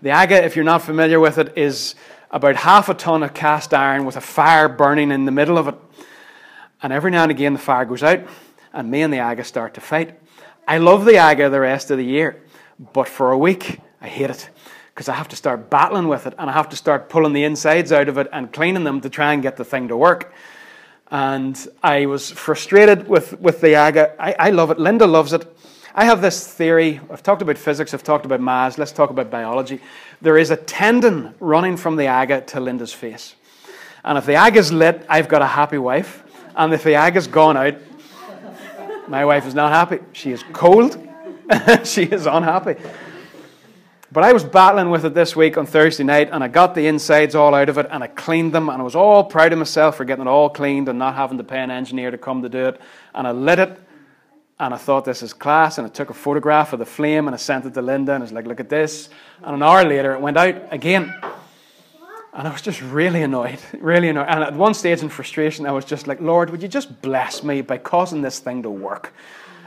The 0.03 0.11
AGA, 0.11 0.45
if 0.45 0.57
you're 0.57 0.65
not 0.65 0.83
familiar 0.83 1.21
with 1.21 1.39
it, 1.39 1.57
is 1.57 1.95
about 2.31 2.57
half 2.57 2.89
a 2.89 2.95
ton 2.95 3.23
of 3.23 3.35
cast 3.35 3.75
iron 3.75 4.05
with 4.05 4.17
a 4.17 4.21
fire 4.21 4.69
burning 4.69 5.11
in 5.11 5.25
the 5.25 5.33
middle 5.33 5.59
of 5.59 5.69
it. 5.69 5.75
And 6.83 6.93
every 6.93 7.11
now 7.11 7.23
and 7.23 7.31
again 7.31 7.53
the 7.53 7.59
fire 7.59 7.85
goes 7.85 8.03
out, 8.03 8.21
and 8.73 8.91
me 8.91 9.03
and 9.03 9.13
the 9.13 9.21
Aga 9.21 9.45
start 9.45 9.75
to 9.75 9.81
fight. 9.81 10.19
I 10.69 10.79
love 10.79 11.05
the 11.05 11.19
Aga 11.19 11.51
the 11.51 11.61
rest 11.61 11.91
of 11.91 11.99
the 11.99 12.05
year, 12.05 12.43
but 12.93 13.09
for 13.09 13.33
a 13.33 13.39
week 13.39 13.81
I 14.01 14.09
hate 14.09 14.31
it 14.31 14.51
because 14.95 15.09
I 15.09 15.15
have 15.15 15.29
to 15.29 15.37
start 15.37 15.69
battling 15.69 16.09
with 16.09 16.27
it 16.27 16.35
and 16.39 16.49
I 16.49 16.55
have 16.55 16.71
to 16.71 16.77
start 16.77 17.11
pulling 17.11 17.35
the 17.35 17.45
insides 17.45 17.93
out 17.93 18.09
of 18.09 18.17
it 18.17 18.29
and 18.33 18.53
cleaning 18.53 18.85
them 18.85 19.01
to 19.03 19.11
try 19.11 19.35
and 19.35 19.43
get 19.43 19.57
the 19.57 19.65
thing 19.65 19.89
to 19.89 19.97
work. 19.97 20.33
And 21.11 21.69
I 21.83 22.07
was 22.07 22.31
frustrated 22.31 23.09
with, 23.09 23.41
with 23.41 23.61
the 23.61 23.75
AGA. 23.75 24.15
I, 24.19 24.49
I 24.49 24.51
love 24.51 24.71
it. 24.71 24.79
Linda 24.79 25.07
loves 25.07 25.33
it. 25.33 25.47
I 25.95 26.05
have 26.05 26.21
this 26.21 26.47
theory. 26.47 27.01
I've 27.11 27.23
talked 27.23 27.43
about 27.43 27.57
physics, 27.57 27.95
I've 27.95 28.03
talked 28.03 28.27
about 28.27 28.41
maths. 28.41 28.77
Let's 28.77 28.93
talk 28.93 29.11
about 29.11 29.31
biology. 29.31 29.81
There 30.21 30.37
is 30.37 30.51
a 30.51 30.57
tendon 30.57 31.35
running 31.41 31.77
from 31.77 31.97
the 31.97 32.07
aga 32.07 32.43
to 32.43 32.61
Linda's 32.61 32.93
face. 32.93 33.35
And 34.05 34.19
if 34.19 34.27
the 34.27 34.35
aga's 34.35 34.73
lit, 34.73 35.07
I've 35.09 35.29
got 35.29 35.43
a 35.43 35.47
happy 35.47 35.79
wife. 35.79 36.23
And 36.55 36.73
if 36.75 36.85
the 36.85 36.95
aga's 36.95 37.27
gone 37.27 37.57
out, 37.57 37.77
my 39.09 39.25
wife 39.25 39.47
is 39.47 39.55
not 39.55 39.73
happy. 39.73 40.05
She 40.13 40.33
is 40.33 40.45
cold. 40.53 40.99
she 41.85 42.03
is 42.03 42.27
unhappy. 42.27 42.75
But 44.17 44.25
I 44.25 44.33
was 44.33 44.45
battling 44.45 44.89
with 44.89 45.05
it 45.05 45.13
this 45.13 45.37
week 45.37 45.59
on 45.59 45.67
Thursday 45.67 46.03
night, 46.03 46.31
and 46.33 46.43
I 46.43 46.49
got 46.49 46.75
the 46.75 46.87
insides 46.87 47.35
all 47.35 47.55
out 47.55 47.69
of 47.69 47.77
it, 47.77 47.87
and 47.91 48.03
I 48.03 48.07
cleaned 48.07 48.55
them, 48.55 48.71
and 48.71 48.81
I 48.81 48.83
was 48.83 48.97
all 48.97 49.23
proud 49.23 49.53
of 49.53 49.59
myself 49.59 49.99
for 49.99 50.07
getting 50.07 50.25
it 50.25 50.27
all 50.27 50.49
cleaned 50.49 50.89
and 50.89 50.99
not 50.99 51.17
having 51.17 51.37
to 51.37 51.45
pay 51.45 51.61
an 51.61 51.71
engineer 51.71 52.11
to 52.11 52.17
come 52.17 52.41
to 52.41 52.49
do 52.49 52.65
it. 52.65 52.81
And 53.15 53.27
I 53.27 53.33
lit 53.33 53.59
it, 53.59 53.79
and 54.59 54.73
I 54.73 54.79
thought 54.79 55.05
this 55.05 55.23
is 55.23 55.35
class, 55.35 55.77
and 55.77 55.87
I 55.87 55.91
took 55.91 56.09
a 56.09 56.15
photograph 56.15 56.73
of 56.73 56.79
the 56.79 56.87
flame 56.87 57.29
and 57.29 57.35
I 57.35 57.37
sent 57.37 57.67
it 57.67 57.75
to 57.75 57.83
Linda, 57.83 58.15
and 58.15 58.23
I 58.23 58.25
was 58.25 58.33
like, 58.33 58.47
look 58.47 58.59
at 58.59 58.71
this. 58.71 59.11
And 59.43 59.55
an 59.55 59.63
hour 59.63 59.85
later, 59.85 60.15
it 60.15 60.21
went 60.23 60.39
out 60.39 60.63
again. 60.71 61.15
And 62.33 62.49
I 62.49 62.51
was 62.51 62.63
just 62.63 62.81
really 62.81 63.21
annoyed, 63.21 63.59
really 63.79 64.09
annoyed. 64.09 64.29
And 64.31 64.43
at 64.45 64.55
one 64.55 64.73
stage 64.73 65.03
in 65.03 65.11
frustration, 65.11 65.67
I 65.67 65.73
was 65.73 65.85
just 65.85 66.07
like, 66.07 66.23
Lord, 66.23 66.49
would 66.49 66.63
you 66.63 66.69
just 66.69 67.03
bless 67.03 67.45
me 67.45 67.61
by 67.61 67.77
causing 67.77 68.23
this 68.23 68.39
thing 68.39 68.63
to 68.63 68.71
work? 68.71 69.13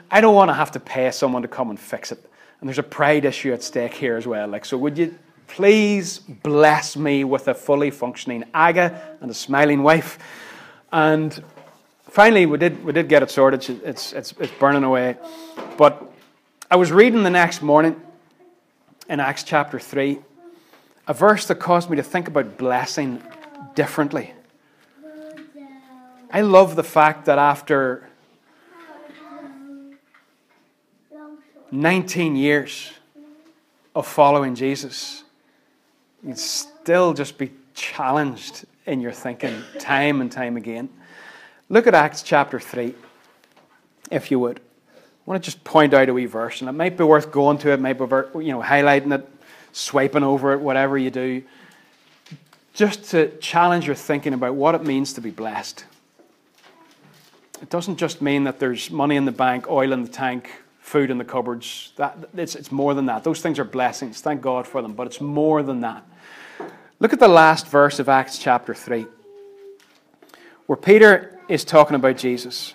I 0.10 0.22
don't 0.22 0.34
want 0.34 0.50
to 0.50 0.56
have 0.56 0.72
to 0.72 0.80
pay 0.80 1.12
someone 1.12 1.44
to 1.44 1.48
come 1.48 1.70
and 1.70 1.80
fix 1.80 2.12
it. 2.12 2.29
And 2.60 2.67
there's 2.67 2.80
a 2.80 2.84
pride 2.84 3.26
issue 3.26 3.54
at 3.54 3.63
stake 3.63 3.93
here 3.93 4.17
as 4.17 4.28
well. 4.28 4.48
Like, 4.48 4.65
so 4.65 4.78
would 4.78 4.98
you 4.98 5.17
please 5.48 6.19
bless 6.19 6.95
me 6.95 7.24
with 7.24 7.48
a 7.48 7.54
fully 7.54 7.91
functioning 7.91 8.43
aga 8.54 9.17
and 9.22 9.32
a 9.32 9.34
smiling 9.34 9.84
wife? 9.84 10.19
And 10.91 11.41
finally, 12.04 12.45
we 12.45 12.58
did, 12.58 12.84
we 12.84 12.91
did 12.91 13.08
get 13.08 13.24
it 13.24 13.32
sorted. 13.32 13.69
It's, 13.84 14.13
it's, 14.13 14.34
it's 14.39 14.52
burning 14.54 14.84
away. 14.84 15.17
But 15.78 16.12
I 16.69 16.76
was 16.76 16.91
reading 16.91 17.24
the 17.24 17.30
next 17.30 17.62
morning 17.62 18.00
in 19.08 19.19
Acts 19.19 19.43
chapter 19.43 19.80
3 19.80 20.19
a 21.10 21.13
verse 21.13 21.48
that 21.48 21.56
caused 21.56 21.89
me 21.89 21.98
to 21.98 22.04
think 22.04 22.28
about 22.28 22.56
blessing 22.56 23.22
differently. 23.74 24.32
I 26.32 26.41
love 26.41 26.76
the 26.76 26.84
fact 26.84 27.26
that 27.26 27.39
after 27.39 28.08
19 31.72 32.36
years 32.36 32.92
of 33.96 34.08
following 34.08 34.56
Jesus, 34.56 35.24
you'd 36.24 36.38
still 36.38 37.14
just 37.14 37.38
be 37.38 37.52
challenged 37.74 38.66
in 38.86 39.02
your 39.02 39.12
thinking 39.12 39.62
time 39.78 40.22
and 40.22 40.32
time 40.32 40.58
again. 40.58 40.90
Look 41.70 41.86
at 41.86 41.94
Acts 41.94 42.24
chapter 42.24 42.60
3, 42.60 42.96
if 44.10 44.32
you 44.32 44.40
would. 44.40 44.60
I 44.60 45.02
want 45.26 45.44
to 45.44 45.46
just 45.46 45.64
point 45.64 45.94
out 45.94 46.10
a 46.10 46.14
wee 46.14 46.26
verse, 46.26 46.62
and 46.62 46.70
it 46.70 46.74
might 46.74 46.98
be 46.98 47.04
worth 47.04 47.32
going 47.32 47.60
to 47.60 47.72
it, 47.72 47.80
maybe 47.80 48.00
you 48.00 48.52
know, 48.52 48.62
highlighting 48.62 49.14
it, 49.14 49.30
swiping 49.72 50.24
over 50.24 50.54
it, 50.54 50.60
whatever 50.60 50.98
you 50.98 51.12
do, 51.12 51.44
just 52.74 53.12
to 53.12 53.38
challenge 53.38 53.86
your 53.86 53.96
thinking 53.96 54.34
about 54.34 54.56
what 54.56 54.74
it 54.74 54.84
means 54.84 55.14
to 55.14 55.22
be 55.22 55.30
blessed. 55.30 55.86
It 57.62 57.70
doesn't 57.70 57.98
just 57.98 58.22
mean 58.22 58.46
that 58.46 58.58
there's 58.60 58.90
money 58.90 59.16
in 59.16 59.26
the 59.26 59.32
bank, 59.32 59.70
oil 59.70 59.92
in 59.92 60.02
the 60.02 60.10
tank, 60.10 60.50
food 60.89 61.12
in 61.12 61.19
the 61.19 61.23
cupboards. 61.25 61.93
That, 61.97 62.17
it's, 62.36 62.56
it's 62.56 62.71
more 62.71 62.95
than 62.95 63.06
that. 63.06 63.23
Those 63.23 63.41
things 63.41 63.60
are 63.60 63.63
blessings. 63.63 64.21
Thank 64.21 64.41
God 64.41 64.67
for 64.67 64.82
them, 64.82 64.93
but 64.93 65.06
it's 65.06 65.21
more 65.21 65.62
than 65.62 65.82
that. 65.82 66.04
Look 66.99 67.13
at 67.13 67.19
the 67.19 67.28
last 67.28 67.67
verse 67.67 67.99
of 67.99 68.10
Acts 68.10 68.39
chapter 68.39 68.73
3, 68.73 69.06
where 70.65 70.75
Peter 70.75 71.39
is 71.47 71.63
talking 71.63 71.95
about 71.95 72.17
Jesus. 72.17 72.73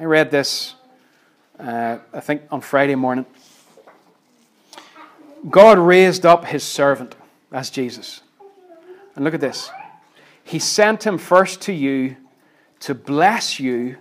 I 0.00 0.04
read 0.04 0.32
this, 0.32 0.74
uh, 1.60 1.98
I 2.12 2.20
think, 2.20 2.42
on 2.50 2.60
Friday 2.60 2.96
morning. 2.96 3.24
God 5.48 5.78
raised 5.78 6.26
up 6.26 6.44
his 6.44 6.64
servant, 6.64 7.14
that's 7.50 7.70
Jesus. 7.70 8.20
And 9.14 9.24
look 9.24 9.34
at 9.34 9.40
this. 9.40 9.70
He 10.42 10.58
sent 10.58 11.06
him 11.06 11.18
first 11.18 11.60
to 11.62 11.72
you 11.72 12.16
to 12.80 12.96
bless 12.96 13.60
you 13.60 13.98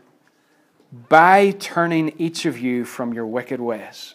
by 0.91 1.51
turning 1.51 2.13
each 2.17 2.45
of 2.45 2.57
you 2.57 2.85
from 2.85 3.13
your 3.13 3.25
wicked 3.25 3.59
ways. 3.59 4.13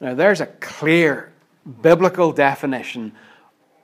Now, 0.00 0.14
there's 0.14 0.40
a 0.40 0.46
clear 0.46 1.32
biblical 1.82 2.32
definition 2.32 3.12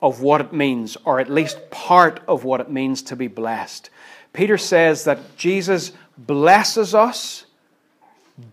of 0.01 0.21
what 0.21 0.41
it 0.41 0.53
means, 0.53 0.97
or 1.05 1.21
at 1.21 1.31
least 1.31 1.71
part 1.71 2.21
of 2.29 2.45
what 2.45 2.61
it 2.61 2.71
means 2.71 3.03
to 3.03 3.17
be 3.17 3.27
blessed. 3.27 3.91
Peter 4.33 4.59
says 4.59 5.05
that 5.05 5.37
Jesus 5.37 5.93
blesses 6.19 6.95
us 6.95 7.47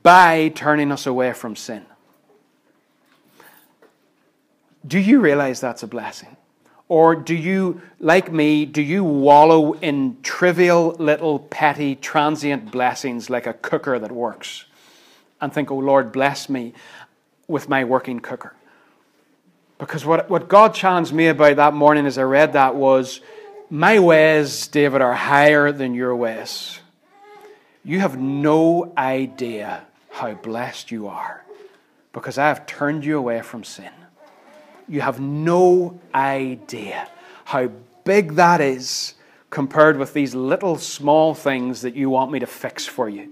by 0.04 0.50
turning 0.56 0.92
us 0.92 1.06
away 1.06 1.34
from 1.34 1.56
sin. 1.56 1.86
Do 4.88 5.00
you 5.00 5.20
realize 5.20 5.60
that's 5.60 5.84
a 5.84 5.88
blessing? 5.88 6.38
Or 6.92 7.16
do 7.16 7.34
you, 7.34 7.82
like 8.02 8.34
me, 8.34 8.66
do 8.66 8.82
you 8.82 9.02
wallow 9.02 9.76
in 9.76 10.18
trivial, 10.24 10.94
little, 11.00 11.40
petty, 11.40 11.96
transient 11.96 12.70
blessings 12.70 13.30
like 13.30 13.48
a 13.48 13.54
cooker 13.54 13.98
that 13.98 14.12
works 14.12 14.66
and 15.40 15.54
think, 15.54 15.72
oh 15.72 15.78
Lord, 15.78 16.12
bless 16.12 16.50
me 16.50 16.74
with 17.48 17.70
my 17.70 17.86
working 17.86 18.20
cooker? 18.20 18.54
Because 19.80 20.06
what, 20.06 20.30
what 20.30 20.50
God 20.50 20.74
challenged 20.74 21.14
me 21.14 21.28
about 21.28 21.56
that 21.56 21.74
morning 21.74 22.06
as 22.06 22.18
I 22.18 22.24
read 22.24 22.52
that 22.54 22.76
was, 22.76 23.22
my 23.70 24.00
ways, 24.00 24.68
David, 24.68 25.02
are 25.02 25.14
higher 25.14 25.72
than 25.72 25.94
your 25.94 26.14
ways. 26.14 26.82
You 27.86 28.02
have 28.02 28.20
no 28.20 28.92
idea 28.98 29.86
how 30.10 30.34
blessed 30.34 30.92
you 30.92 31.08
are 31.08 31.46
because 32.12 32.38
I 32.38 32.50
have 32.50 32.66
turned 32.66 33.06
you 33.06 33.18
away 33.18 33.42
from 33.44 33.64
sin. 33.64 33.94
You 34.88 35.02
have 35.02 35.20
no 35.20 36.00
idea 36.14 37.10
how 37.46 37.72
big 38.04 38.36
that 38.36 38.62
is 38.62 39.16
compared 39.50 39.98
with 39.98 40.14
these 40.14 40.34
little 40.34 40.78
small 40.78 41.34
things 41.34 41.82
that 41.82 41.96
you 41.96 42.10
want 42.10 42.32
me 42.32 42.40
to 42.40 42.48
fix 42.48 42.86
for 42.86 43.10
you. 43.10 43.30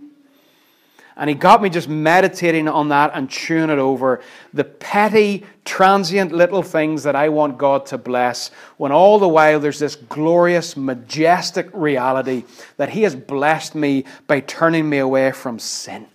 And 1.20 1.30
he 1.30 1.36
got 1.36 1.62
me 1.62 1.70
just 1.70 1.90
meditating 1.90 2.70
on 2.70 2.88
that 2.90 3.12
and 3.14 3.30
chewing 3.30 3.70
it 3.70 3.78
over. 3.78 4.22
The 4.54 4.64
petty, 4.64 5.46
transient 5.66 6.32
little 6.32 6.64
things 6.64 7.04
that 7.04 7.16
I 7.16 7.28
want 7.28 7.58
God 7.58 7.86
to 7.88 7.98
bless, 7.98 8.52
when 8.78 8.94
all 8.94 9.20
the 9.20 9.28
while 9.28 9.60
there's 9.60 9.80
this 9.80 9.98
glorious, 9.98 10.78
majestic 10.78 11.70
reality 11.74 12.46
that 12.78 12.92
He 12.92 13.02
has 13.02 13.18
blessed 13.18 13.76
me 13.76 14.06
by 14.28 14.40
turning 14.40 14.90
me 14.90 15.00
away 15.00 15.34
from 15.34 15.60
sin, 15.60 16.08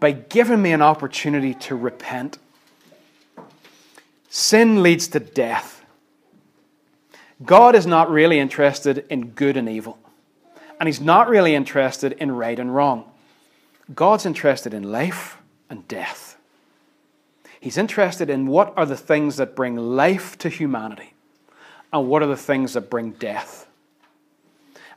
by 0.00 0.10
giving 0.10 0.60
me 0.60 0.72
an 0.72 0.82
opportunity 0.82 1.54
to 1.54 1.76
repent. 1.76 2.38
Sin 4.32 4.80
leads 4.84 5.08
to 5.08 5.18
death. 5.18 5.84
God 7.44 7.74
is 7.74 7.84
not 7.84 8.08
really 8.08 8.38
interested 8.38 9.04
in 9.10 9.30
good 9.30 9.56
and 9.56 9.68
evil, 9.68 9.98
and 10.78 10.88
He's 10.88 11.00
not 11.00 11.28
really 11.28 11.54
interested 11.54 12.12
in 12.12 12.30
right 12.30 12.58
and 12.58 12.72
wrong. 12.72 13.10
God's 13.92 14.24
interested 14.24 14.72
in 14.72 14.84
life 14.84 15.38
and 15.68 15.86
death. 15.88 16.36
He's 17.58 17.76
interested 17.76 18.30
in 18.30 18.46
what 18.46 18.72
are 18.76 18.86
the 18.86 18.96
things 18.96 19.36
that 19.36 19.56
bring 19.56 19.74
life 19.76 20.38
to 20.38 20.48
humanity 20.48 21.12
and 21.92 22.08
what 22.08 22.22
are 22.22 22.28
the 22.28 22.36
things 22.36 22.74
that 22.74 22.88
bring 22.88 23.10
death. 23.12 23.66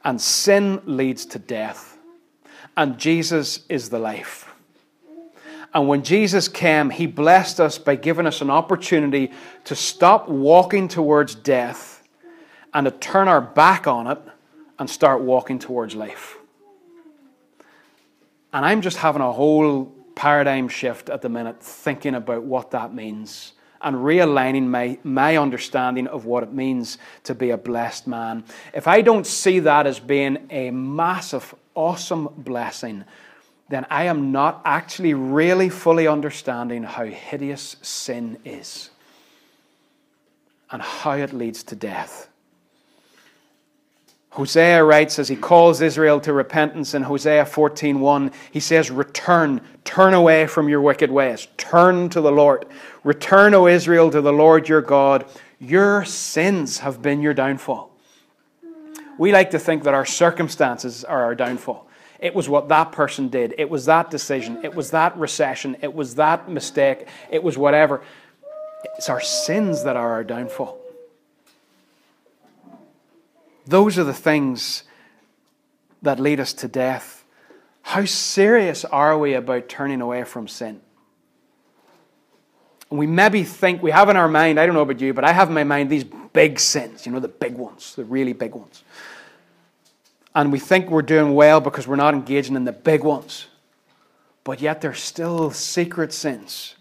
And 0.03 0.21
sin 0.21 0.79
leads 0.85 1.25
to 1.27 1.39
death, 1.39 1.97
and 2.77 2.99
Jesus 2.99 3.61
is 3.67 3.89
the 3.89 3.99
life. 3.99 4.52
And 5.73 5.87
when 5.87 6.03
Jesus 6.03 6.47
came, 6.47 6.89
he 6.89 7.07
blessed 7.07 7.59
us 7.59 7.77
by 7.77 7.95
giving 7.95 8.27
us 8.27 8.41
an 8.41 8.49
opportunity 8.49 9.31
to 9.65 9.75
stop 9.75 10.29
walking 10.29 10.87
towards 10.87 11.33
death 11.33 12.07
and 12.73 12.85
to 12.85 12.91
turn 12.91 13.27
our 13.27 13.41
back 13.41 13.87
on 13.87 14.07
it 14.07 14.19
and 14.77 14.89
start 14.89 15.21
walking 15.21 15.59
towards 15.59 15.95
life. 15.95 16.37
And 18.51 18.65
I'm 18.65 18.81
just 18.81 18.97
having 18.97 19.21
a 19.21 19.31
whole 19.31 19.85
paradigm 20.15 20.67
shift 20.67 21.09
at 21.09 21.23
the 21.23 21.29
minute, 21.29 21.61
thinking 21.61 22.13
about 22.13 22.43
what 22.43 22.71
that 22.71 22.93
means 22.93 23.53
and 23.81 23.97
realigning 23.97 24.67
my, 24.67 24.97
my 25.03 25.37
understanding 25.37 26.07
of 26.07 26.25
what 26.25 26.43
it 26.43 26.53
means 26.53 26.97
to 27.23 27.35
be 27.35 27.49
a 27.49 27.57
blessed 27.57 28.07
man. 28.07 28.43
If 28.73 28.87
I 28.87 29.01
don't 29.01 29.27
see 29.27 29.59
that 29.59 29.85
as 29.85 29.99
being 29.99 30.37
a 30.49 30.71
massive, 30.71 31.53
awesome 31.75 32.29
blessing, 32.37 33.03
then 33.69 33.85
I 33.89 34.05
am 34.05 34.31
not 34.31 34.61
actually 34.65 35.13
really 35.13 35.69
fully 35.69 36.07
understanding 36.07 36.83
how 36.83 37.05
hideous 37.05 37.77
sin 37.81 38.37
is 38.45 38.89
and 40.71 40.81
how 40.81 41.11
it 41.11 41.33
leads 41.33 41.63
to 41.63 41.75
death. 41.75 42.29
Hosea 44.31 44.83
writes 44.83 45.19
as 45.19 45.27
he 45.27 45.35
calls 45.35 45.79
Israel 45.79 46.19
to 46.21 46.33
repentance 46.33 46.95
in 46.95 47.03
Hosea 47.03 47.45
14:1, 47.45 48.31
he 48.49 48.59
says, 48.59 48.89
"Return, 48.89 49.61
turn 49.85 50.15
away 50.15 50.47
from 50.47 50.67
your 50.67 50.81
wicked 50.81 51.11
ways. 51.11 51.47
Turn 51.57 52.09
to 52.09 52.19
the 52.19 52.31
Lord. 52.31 52.65
Return, 53.03 53.53
O 53.53 53.67
Israel, 53.67 54.09
to 54.09 54.21
the 54.21 54.33
Lord 54.33 54.67
your 54.67 54.81
God. 54.81 55.25
Your 55.59 56.03
sins 56.03 56.79
have 56.79 56.99
been 56.99 57.21
your 57.21 57.35
downfall." 57.35 57.91
We 59.19 59.31
like 59.31 59.51
to 59.51 59.59
think 59.59 59.83
that 59.83 59.93
our 59.93 60.05
circumstances 60.05 61.03
are 61.03 61.23
our 61.23 61.35
downfall. 61.35 61.87
It 62.23 62.33
was 62.33 62.47
what 62.47 62.69
that 62.69 62.93
person 62.93 63.27
did. 63.27 63.53
It 63.57 63.69
was 63.69 63.85
that 63.85 64.09
decision. 64.09 64.61
It 64.63 64.73
was 64.73 64.91
that 64.91 65.17
recession. 65.17 65.75
It 65.81 65.93
was 65.93 66.15
that 66.15 66.49
mistake. 66.49 67.05
It 67.29 67.43
was 67.43 67.57
whatever. 67.57 68.01
It's 68.97 69.09
our 69.09 69.19
sins 69.19 69.83
that 69.83 69.97
are 69.97 70.13
our 70.13 70.23
downfall. 70.23 70.79
Those 73.67 73.97
are 73.97 74.05
the 74.05 74.13
things 74.13 74.83
that 76.01 76.17
lead 76.19 76.39
us 76.39 76.53
to 76.53 76.67
death. 76.69 77.25
How 77.81 78.05
serious 78.05 78.85
are 78.85 79.17
we 79.17 79.33
about 79.33 79.67
turning 79.67 79.99
away 79.99 80.23
from 80.23 80.47
sin? 80.47 80.79
we 82.89 83.07
maybe 83.07 83.43
think, 83.43 83.81
we 83.81 83.89
have 83.89 84.09
in 84.09 84.17
our 84.17 84.27
mind, 84.27 84.59
I 84.59 84.65
don't 84.65 84.75
know 84.75 84.81
about 84.81 85.01
you, 85.01 85.13
but 85.13 85.23
I 85.23 85.33
have 85.33 85.47
in 85.47 85.55
my 85.55 85.63
mind 85.63 85.89
these 85.89 86.03
big 86.03 86.59
sins, 86.59 87.05
you 87.05 87.11
know, 87.11 87.19
the 87.19 87.27
big 87.27 87.55
ones, 87.55 87.95
the 87.95 88.05
really 88.05 88.33
big 88.33 88.53
ones. 88.53 88.83
And 90.35 90.51
we 90.51 90.59
think 90.59 90.89
we're 90.89 91.01
doing 91.01 91.33
well 91.33 91.59
because 91.59 91.87
we're 91.87 91.95
not 91.95 92.13
engaging 92.13 92.55
in 92.55 92.65
the 92.65 92.71
big 92.71 93.03
ones. 93.03 93.47
But 94.43 94.61
yet 94.61 94.81
there's 94.81 95.01
still 95.01 95.51
secret 95.51 96.11
sins 96.11 96.75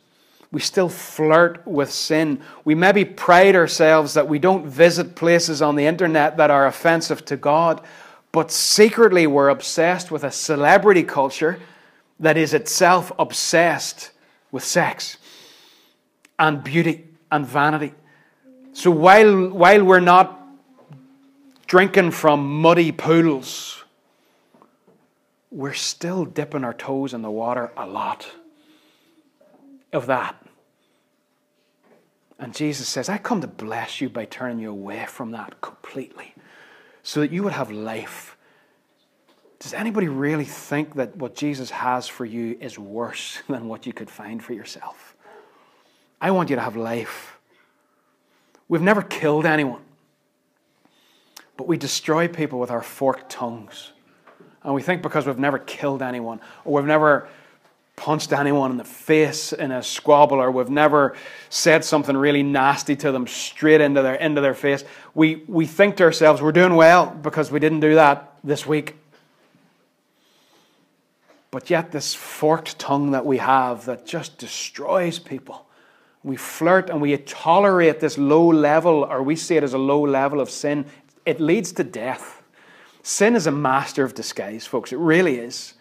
we 0.52 0.60
still 0.60 0.90
flirt 0.90 1.66
with 1.66 1.90
sin. 1.90 2.40
We 2.64 2.74
maybe 2.74 3.06
pride 3.06 3.56
ourselves 3.56 4.14
that 4.14 4.28
we 4.28 4.38
don't 4.38 4.66
visit 4.66 5.14
places 5.16 5.62
on 5.62 5.76
the 5.76 5.86
internet 5.86 6.36
that 6.36 6.50
are 6.50 6.66
offensive 6.66 7.24
to 7.24 7.38
God, 7.38 7.80
but 8.32 8.52
secretly 8.52 9.26
we're 9.26 9.48
obsessed 9.48 10.10
with 10.10 10.24
a 10.24 10.30
celebrity 10.30 11.02
culture 11.02 11.58
that 12.20 12.36
is 12.36 12.52
itself 12.52 13.10
obsessed 13.18 14.10
with 14.52 14.62
sex 14.62 15.16
and 16.38 16.62
beauty 16.62 17.08
and 17.30 17.46
vanity. 17.46 17.94
So 18.74 18.90
while, 18.90 19.48
while 19.48 19.82
we're 19.82 20.00
not 20.00 20.41
drinking 21.72 22.10
from 22.10 22.60
muddy 22.60 22.92
pools, 22.92 23.82
we're 25.50 25.72
still 25.72 26.26
dipping 26.26 26.64
our 26.64 26.74
toes 26.74 27.14
in 27.14 27.22
the 27.22 27.30
water 27.30 27.72
a 27.78 27.86
lot 27.86 28.30
of 29.90 30.04
that. 30.04 30.36
And 32.38 32.54
Jesus 32.54 32.86
says, 32.86 33.08
I 33.08 33.16
come 33.16 33.40
to 33.40 33.46
bless 33.46 34.02
you 34.02 34.10
by 34.10 34.26
turning 34.26 34.58
you 34.58 34.70
away 34.70 35.06
from 35.08 35.30
that 35.30 35.62
completely 35.62 36.34
so 37.02 37.20
that 37.20 37.32
you 37.32 37.42
would 37.42 37.54
have 37.54 37.70
life. 37.70 38.36
Does 39.58 39.72
anybody 39.72 40.08
really 40.08 40.44
think 40.44 40.96
that 40.96 41.16
what 41.16 41.34
Jesus 41.34 41.70
has 41.70 42.06
for 42.06 42.26
you 42.26 42.58
is 42.60 42.78
worse 42.78 43.40
than 43.48 43.66
what 43.66 43.86
you 43.86 43.94
could 43.94 44.10
find 44.10 44.44
for 44.44 44.52
yourself? 44.52 45.16
I 46.20 46.32
want 46.32 46.50
you 46.50 46.56
to 46.56 46.62
have 46.62 46.76
life. 46.76 47.38
We've 48.68 48.82
never 48.82 49.00
killed 49.00 49.46
anyone, 49.46 49.80
but 51.62 51.68
we 51.68 51.76
destroy 51.76 52.26
people 52.26 52.58
with 52.58 52.72
our 52.72 52.82
forked 52.82 53.30
tongues. 53.30 53.92
And 54.64 54.74
we 54.74 54.82
think 54.82 55.00
because 55.00 55.26
we've 55.26 55.38
never 55.38 55.60
killed 55.60 56.02
anyone 56.02 56.40
or 56.64 56.72
we've 56.72 56.88
never 56.88 57.28
punched 57.94 58.32
anyone 58.32 58.72
in 58.72 58.78
the 58.78 58.84
face 58.84 59.52
in 59.52 59.70
a 59.70 59.80
squabble 59.80 60.38
or 60.38 60.50
we've 60.50 60.68
never 60.68 61.14
said 61.50 61.84
something 61.84 62.16
really 62.16 62.42
nasty 62.42 62.96
to 62.96 63.12
them 63.12 63.28
straight 63.28 63.80
into 63.80 64.02
their 64.02 64.16
into 64.16 64.40
their 64.40 64.54
face 64.54 64.82
we 65.14 65.44
we 65.46 65.64
think 65.64 65.98
to 65.98 66.02
ourselves 66.02 66.42
we're 66.42 66.50
doing 66.50 66.74
well 66.74 67.06
because 67.22 67.52
we 67.52 67.60
didn't 67.60 67.78
do 67.78 67.94
that 67.94 68.34
this 68.42 68.66
week 68.66 68.96
but 71.52 71.70
yet 71.70 71.92
this 71.92 72.12
forked 72.12 72.76
tongue 72.76 73.12
that 73.12 73.24
we 73.24 73.38
have 73.38 73.84
that 73.84 74.04
just 74.04 74.36
destroys 74.36 75.20
people 75.20 75.64
we 76.24 76.36
flirt 76.36 76.88
and 76.88 77.00
we 77.00 77.16
tolerate 77.18 78.00
this 78.00 78.16
low 78.16 78.48
level 78.48 79.04
or 79.04 79.22
we 79.22 79.36
see 79.36 79.56
it 79.56 79.62
as 79.62 79.74
a 79.74 79.78
low 79.78 80.00
level 80.00 80.40
of 80.40 80.50
sin 80.50 80.84
it 81.24 81.40
leads 81.40 81.72
to 81.72 81.84
death 81.84 82.42
sin 83.02 83.34
is 83.34 83.46
a 83.46 83.52
master 83.52 84.04
of 84.04 84.14
disguise 84.14 84.66
folks 84.66 84.92
it 84.92 84.98
really 84.98 85.38
is 85.38 85.74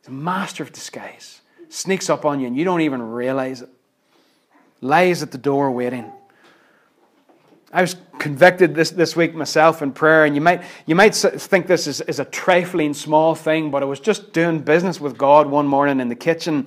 It's 0.00 0.08
a 0.08 0.12
master 0.12 0.62
of 0.62 0.72
disguise 0.72 1.40
sneaks 1.68 2.10
up 2.10 2.24
on 2.24 2.40
you 2.40 2.46
and 2.46 2.56
you 2.56 2.64
don't 2.64 2.80
even 2.80 3.02
realize 3.02 3.62
it. 3.62 3.68
Lies 4.80 5.22
at 5.22 5.30
the 5.30 5.38
door 5.38 5.70
waiting. 5.70 6.10
I 7.72 7.82
was 7.82 7.96
convicted 8.18 8.74
this, 8.74 8.90
this 8.90 9.14
week 9.14 9.34
myself 9.34 9.82
in 9.82 9.92
prayer, 9.92 10.24
and 10.24 10.34
you 10.34 10.40
might, 10.40 10.62
you 10.86 10.94
might 10.94 11.14
think 11.14 11.66
this 11.66 11.86
is, 11.86 12.00
is 12.02 12.18
a 12.18 12.24
trifling 12.24 12.94
small 12.94 13.34
thing, 13.34 13.70
but 13.70 13.82
I 13.82 13.86
was 13.86 14.00
just 14.00 14.32
doing 14.32 14.60
business 14.60 15.00
with 15.00 15.18
God 15.18 15.46
one 15.46 15.66
morning 15.66 16.00
in 16.00 16.08
the 16.08 16.14
kitchen 16.14 16.66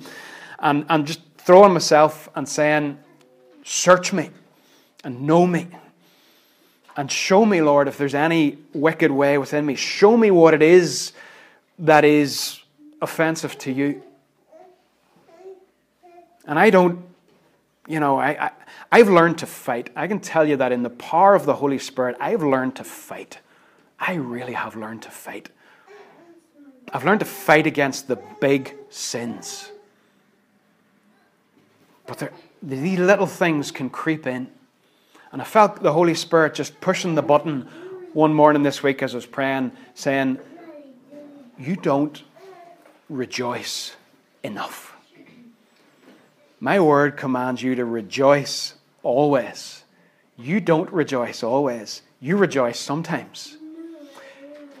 and, 0.60 0.86
and 0.88 1.04
just 1.04 1.20
throwing 1.38 1.72
myself 1.72 2.28
and 2.36 2.48
saying, 2.48 2.98
Search 3.64 4.12
me 4.12 4.30
and 5.02 5.22
know 5.22 5.46
me. 5.46 5.68
And 6.96 7.10
show 7.10 7.46
me, 7.46 7.62
Lord, 7.62 7.88
if 7.88 7.96
there's 7.96 8.14
any 8.14 8.58
wicked 8.74 9.10
way 9.10 9.38
within 9.38 9.64
me. 9.64 9.74
Show 9.74 10.16
me 10.16 10.30
what 10.30 10.52
it 10.52 10.62
is 10.62 11.12
that 11.78 12.04
is 12.04 12.60
offensive 13.00 13.58
to 13.58 13.72
you. 13.72 14.02
And 16.46 16.58
I 16.58 16.70
don't, 16.70 17.04
you 17.86 18.00
know, 18.00 18.18
I, 18.18 18.46
I, 18.46 18.50
I've 18.90 19.08
learned 19.08 19.38
to 19.38 19.46
fight. 19.46 19.90
I 19.96 20.06
can 20.06 20.20
tell 20.20 20.46
you 20.46 20.56
that 20.56 20.72
in 20.72 20.82
the 20.82 20.90
power 20.90 21.34
of 21.34 21.46
the 21.46 21.54
Holy 21.54 21.78
Spirit, 21.78 22.16
I've 22.20 22.42
learned 22.42 22.76
to 22.76 22.84
fight. 22.84 23.38
I 23.98 24.14
really 24.14 24.52
have 24.52 24.76
learned 24.76 25.02
to 25.02 25.10
fight. 25.10 25.48
I've 26.92 27.04
learned 27.04 27.20
to 27.20 27.26
fight 27.26 27.66
against 27.66 28.08
the 28.08 28.16
big 28.40 28.74
sins. 28.90 29.70
But 32.06 32.32
these 32.62 32.98
little 32.98 33.26
things 33.26 33.70
can 33.70 33.88
creep 33.88 34.26
in. 34.26 34.48
And 35.32 35.40
I 35.40 35.46
felt 35.46 35.82
the 35.82 35.94
Holy 35.94 36.14
Spirit 36.14 36.54
just 36.54 36.78
pushing 36.82 37.14
the 37.14 37.22
button 37.22 37.66
one 38.12 38.34
morning 38.34 38.62
this 38.62 38.82
week 38.82 39.02
as 39.02 39.14
I 39.14 39.16
was 39.16 39.26
praying, 39.26 39.72
saying, 39.94 40.38
You 41.58 41.74
don't 41.76 42.22
rejoice 43.08 43.96
enough. 44.42 44.94
My 46.60 46.78
word 46.80 47.16
commands 47.16 47.62
you 47.62 47.74
to 47.76 47.84
rejoice 47.86 48.74
always. 49.02 49.84
You 50.36 50.60
don't 50.60 50.92
rejoice 50.92 51.42
always, 51.42 52.02
you 52.20 52.36
rejoice 52.36 52.78
sometimes. 52.78 53.56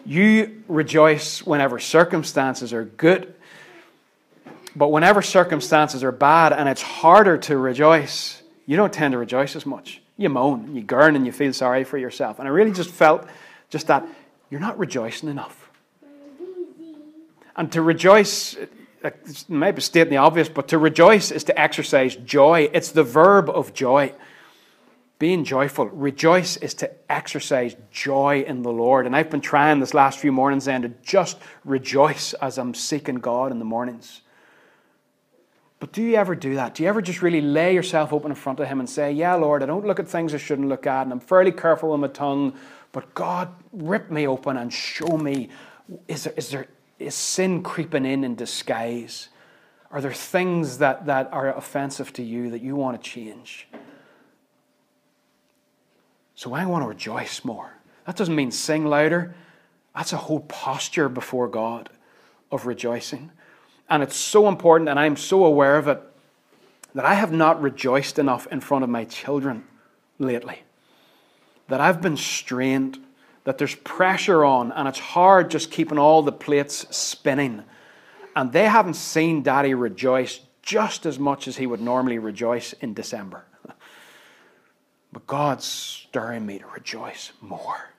You 0.04 0.64
rejoice 0.68 1.46
whenever 1.46 1.78
circumstances 1.78 2.72
are 2.72 2.84
good. 2.84 3.34
But 4.74 4.88
whenever 4.88 5.22
circumstances 5.22 6.02
are 6.02 6.12
bad 6.12 6.52
and 6.52 6.68
it's 6.68 6.82
harder 6.82 7.38
to 7.38 7.56
rejoice, 7.56 8.42
you 8.66 8.76
don't 8.76 8.92
tend 8.92 9.12
to 9.12 9.18
rejoice 9.18 9.54
as 9.54 9.64
much 9.64 10.01
you 10.16 10.28
moan, 10.28 10.74
you 10.74 10.82
gurn, 10.82 11.16
and 11.16 11.26
you 11.26 11.32
feel 11.32 11.52
sorry 11.52 11.84
for 11.84 11.98
yourself. 11.98 12.38
And 12.38 12.46
I 12.46 12.50
really 12.50 12.72
just 12.72 12.90
felt 12.90 13.26
just 13.70 13.86
that 13.86 14.06
you're 14.50 14.60
not 14.60 14.78
rejoicing 14.78 15.28
enough. 15.28 15.70
And 17.56 17.70
to 17.72 17.82
rejoice, 17.82 18.56
uh, 19.04 19.10
maybe 19.48 19.80
stating 19.80 20.10
the 20.10 20.16
obvious, 20.18 20.48
but 20.48 20.68
to 20.68 20.78
rejoice 20.78 21.30
is 21.30 21.44
to 21.44 21.60
exercise 21.60 22.16
joy. 22.16 22.68
It's 22.72 22.92
the 22.92 23.02
verb 23.02 23.50
of 23.50 23.74
joy. 23.74 24.14
Being 25.18 25.44
joyful. 25.44 25.86
Rejoice 25.86 26.56
is 26.56 26.74
to 26.74 26.90
exercise 27.10 27.76
joy 27.90 28.44
in 28.46 28.62
the 28.62 28.72
Lord. 28.72 29.06
And 29.06 29.14
I've 29.14 29.30
been 29.30 29.40
trying 29.40 29.80
this 29.80 29.94
last 29.94 30.18
few 30.18 30.32
mornings 30.32 30.64
then 30.64 30.82
to 30.82 30.88
just 31.02 31.38
rejoice 31.64 32.34
as 32.34 32.58
I'm 32.58 32.74
seeking 32.74 33.16
God 33.16 33.52
in 33.52 33.58
the 33.58 33.64
mornings. 33.64 34.22
But 35.82 35.90
do 35.90 36.00
you 36.00 36.14
ever 36.14 36.36
do 36.36 36.54
that? 36.54 36.76
Do 36.76 36.84
you 36.84 36.88
ever 36.88 37.02
just 37.02 37.22
really 37.22 37.40
lay 37.40 37.74
yourself 37.74 38.12
open 38.12 38.30
in 38.30 38.36
front 38.36 38.60
of 38.60 38.68
Him 38.68 38.78
and 38.78 38.88
say, 38.88 39.10
Yeah, 39.10 39.34
Lord, 39.34 39.64
I 39.64 39.66
don't 39.66 39.84
look 39.84 39.98
at 39.98 40.06
things 40.06 40.32
I 40.32 40.36
shouldn't 40.36 40.68
look 40.68 40.86
at, 40.86 41.02
and 41.02 41.12
I'm 41.12 41.18
fairly 41.18 41.50
careful 41.50 41.90
with 41.90 41.98
my 41.98 42.06
tongue, 42.06 42.54
but 42.92 43.12
God, 43.14 43.48
rip 43.72 44.08
me 44.08 44.28
open 44.28 44.56
and 44.58 44.72
show 44.72 45.18
me 45.18 45.48
is 46.06 46.22
there, 46.22 46.34
is 46.36 46.50
there 46.50 46.68
is 47.00 47.16
sin 47.16 47.64
creeping 47.64 48.06
in 48.06 48.22
in 48.22 48.36
disguise? 48.36 49.30
Are 49.90 50.00
there 50.00 50.12
things 50.12 50.78
that, 50.78 51.06
that 51.06 51.28
are 51.32 51.52
offensive 51.52 52.12
to 52.12 52.22
you 52.22 52.50
that 52.50 52.62
you 52.62 52.76
want 52.76 53.02
to 53.02 53.10
change? 53.10 53.66
So 56.36 56.54
I 56.54 56.64
want 56.64 56.84
to 56.84 56.88
rejoice 56.88 57.44
more. 57.44 57.72
That 58.06 58.14
doesn't 58.14 58.36
mean 58.36 58.52
sing 58.52 58.86
louder. 58.86 59.34
That's 59.96 60.12
a 60.12 60.16
whole 60.16 60.42
posture 60.42 61.08
before 61.08 61.48
God 61.48 61.90
of 62.52 62.66
rejoicing. 62.66 63.32
And 63.92 64.02
it's 64.02 64.16
so 64.16 64.48
important, 64.48 64.88
and 64.88 64.98
I'm 64.98 65.16
so 65.16 65.44
aware 65.44 65.76
of 65.76 65.86
it, 65.86 66.00
that 66.94 67.04
I 67.04 67.12
have 67.12 67.30
not 67.30 67.60
rejoiced 67.60 68.18
enough 68.18 68.46
in 68.46 68.62
front 68.62 68.84
of 68.84 68.88
my 68.88 69.04
children 69.04 69.64
lately. 70.18 70.62
That 71.68 71.82
I've 71.82 72.00
been 72.00 72.16
strained, 72.16 72.98
that 73.44 73.58
there's 73.58 73.74
pressure 73.74 74.46
on, 74.46 74.72
and 74.72 74.88
it's 74.88 74.98
hard 74.98 75.50
just 75.50 75.70
keeping 75.70 75.98
all 75.98 76.22
the 76.22 76.32
plates 76.32 76.86
spinning. 76.96 77.64
And 78.34 78.50
they 78.50 78.64
haven't 78.64 78.94
seen 78.94 79.42
daddy 79.42 79.74
rejoice 79.74 80.40
just 80.62 81.04
as 81.04 81.18
much 81.18 81.46
as 81.46 81.58
he 81.58 81.66
would 81.66 81.82
normally 81.82 82.18
rejoice 82.18 82.72
in 82.72 82.94
December. 82.94 83.44
But 85.12 85.26
God's 85.26 85.66
stirring 85.66 86.46
me 86.46 86.60
to 86.60 86.66
rejoice 86.68 87.32
more. 87.42 87.91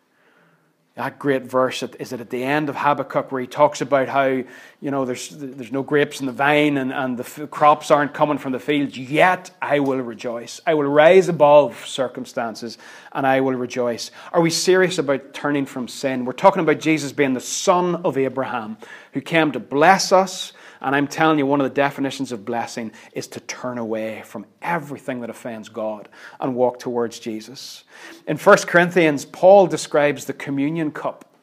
That 0.95 1.17
great 1.17 1.41
verse 1.41 1.81
is 1.81 2.13
it 2.13 2.21
at 2.21 2.29
the 2.29 2.43
end 2.43 2.69
of 2.69 2.75
Habakkuk 2.75 3.31
where 3.31 3.41
he 3.41 3.47
talks 3.47 3.81
about 3.81 4.07
how 4.09 4.25
you 4.27 4.91
know 4.91 5.05
there's 5.05 5.29
there's 5.29 5.71
no 5.71 5.81
grapes 5.81 6.19
in 6.19 6.27
the 6.27 6.31
vine 6.31 6.77
and, 6.77 6.93
and 6.93 7.17
the 7.17 7.47
crops 7.47 7.89
aren't 7.89 8.13
coming 8.13 8.37
from 8.37 8.51
the 8.51 8.59
fields. 8.59 8.95
Yet 8.95 9.49
I 9.59 9.79
will 9.79 9.97
rejoice. 9.97 10.61
I 10.67 10.75
will 10.75 10.83
rise 10.83 11.29
above 11.29 11.83
circumstances 11.87 12.77
and 13.11 13.25
I 13.25 13.41
will 13.41 13.55
rejoice. 13.55 14.11
Are 14.33 14.41
we 14.41 14.51
serious 14.51 14.99
about 14.99 15.33
turning 15.33 15.65
from 15.65 15.87
sin? 15.87 16.25
We're 16.25 16.33
talking 16.33 16.61
about 16.61 16.79
Jesus 16.79 17.11
being 17.11 17.33
the 17.33 17.39
son 17.39 17.95
of 18.05 18.15
Abraham 18.15 18.77
who 19.13 19.21
came 19.21 19.51
to 19.53 19.59
bless 19.59 20.11
us 20.11 20.53
and 20.83 20.93
I'm 20.93 21.07
telling 21.07 21.39
you, 21.39 21.45
one 21.45 21.61
of 21.61 21.63
the 21.63 21.73
definitions 21.73 22.33
of 22.33 22.43
blessing 22.43 22.91
is 23.13 23.27
to 23.27 23.39
turn 23.39 23.77
away 23.77 24.21
from 24.25 24.45
everything 24.61 25.21
that 25.21 25.29
offends 25.29 25.69
God 25.69 26.09
and 26.41 26.55
walk 26.55 26.77
towards 26.77 27.19
Jesus. 27.19 27.85
In 28.27 28.37
1 28.37 28.57
Corinthians, 28.67 29.23
Paul 29.23 29.67
describes 29.67 30.25
the 30.25 30.33
communion 30.33 30.91
cup 30.91 31.33